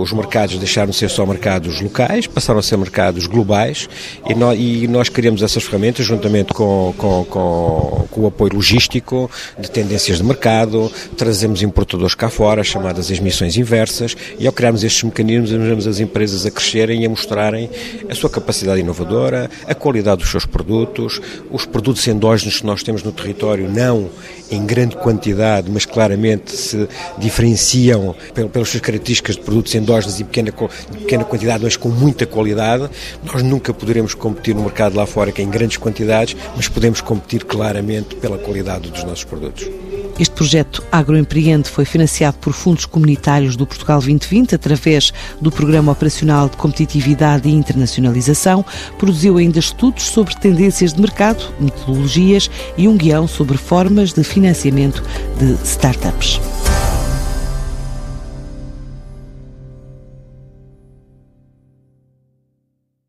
os 0.00 0.12
mercados 0.12 0.56
deixaram 0.58 0.90
de 0.90 0.96
ser 0.96 1.10
só 1.10 1.24
mercados 1.24 1.80
locais, 1.80 2.26
passaram 2.26 2.60
a 2.60 2.62
ser 2.62 2.76
mercados 2.76 3.26
globais 3.26 3.88
e 4.28 4.34
nós, 4.34 4.58
e 4.58 4.86
nós 4.88 5.08
criamos 5.08 5.42
essas 5.42 5.62
ferramentas 5.62 6.06
juntamente 6.06 6.52
com, 6.52 6.94
com, 6.96 7.24
com, 7.24 8.06
com, 8.10 8.20
o 8.20 8.26
apoio 8.26 8.54
logístico 8.54 9.30
de 9.58 9.70
tendências 9.70 10.18
de 10.18 10.24
mercado, 10.24 10.90
trazemos 11.16 11.62
importadores 11.62 12.14
cá 12.14 12.28
fora, 12.28 12.64
chamadas 12.64 13.10
as 13.10 13.20
missões 13.20 13.56
inversas, 13.56 14.16
e 14.38 14.46
ao 14.46 14.52
criarmos 14.52 14.84
estes 14.84 15.02
mecanismos, 15.02 15.52
ajudamos 15.52 15.86
as 15.86 16.00
empresas 16.00 16.44
a 16.46 16.50
crescerem 16.50 17.02
e 17.02 17.06
a 17.06 17.08
mostrarem 17.08 17.70
a 18.08 18.14
sua 18.14 18.30
capacidade 18.30 18.80
inovadora, 18.80 19.50
a 19.66 19.74
qualidade 19.74 20.22
dos 20.22 20.30
seus 20.30 20.46
produtos, 20.46 21.20
os 21.50 21.64
produtos 21.64 22.06
endógenos 22.06 22.60
que 22.60 22.66
nós 22.66 22.82
temos 22.82 23.02
no 23.02 23.12
território, 23.12 23.70
não 23.70 24.10
em 24.50 24.64
grande 24.64 24.96
quantidade, 24.96 25.70
mas 25.70 25.84
claramente 25.84 26.52
se 26.52 26.88
diferenciam 27.18 28.14
pelas 28.34 28.68
suas 28.68 28.80
características 28.80 29.27
de 29.36 29.42
produtos 29.42 29.74
endógenos 29.74 30.20
e 30.20 30.24
pequena, 30.24 30.52
pequena 30.52 31.24
quantidade, 31.24 31.64
mas 31.64 31.76
com 31.76 31.88
muita 31.88 32.26
qualidade. 32.26 32.88
Nós 33.24 33.42
nunca 33.42 33.72
poderemos 33.72 34.14
competir 34.14 34.54
no 34.54 34.62
mercado 34.62 34.96
lá 34.96 35.06
fora 35.06 35.32
que 35.32 35.40
é 35.40 35.44
em 35.44 35.50
grandes 35.50 35.76
quantidades, 35.76 36.36
mas 36.56 36.68
podemos 36.68 37.00
competir 37.00 37.44
claramente 37.44 38.14
pela 38.16 38.38
qualidade 38.38 38.90
dos 38.90 39.04
nossos 39.04 39.24
produtos. 39.24 39.68
Este 40.18 40.34
projeto 40.34 40.82
Agroempreende 40.90 41.70
foi 41.70 41.84
financiado 41.84 42.38
por 42.38 42.52
fundos 42.52 42.84
comunitários 42.84 43.54
do 43.54 43.64
Portugal 43.64 44.00
2020 44.00 44.54
através 44.54 45.12
do 45.40 45.50
Programa 45.50 45.92
Operacional 45.92 46.48
de 46.48 46.56
Competitividade 46.56 47.48
e 47.48 47.52
Internacionalização. 47.52 48.64
Produziu 48.98 49.36
ainda 49.36 49.60
estudos 49.60 50.04
sobre 50.04 50.34
tendências 50.34 50.92
de 50.92 51.00
mercado, 51.00 51.54
metodologias 51.60 52.50
e 52.76 52.88
um 52.88 52.96
guião 52.96 53.28
sobre 53.28 53.56
formas 53.56 54.12
de 54.12 54.24
financiamento 54.24 55.04
de 55.38 55.52
startups. 55.64 56.40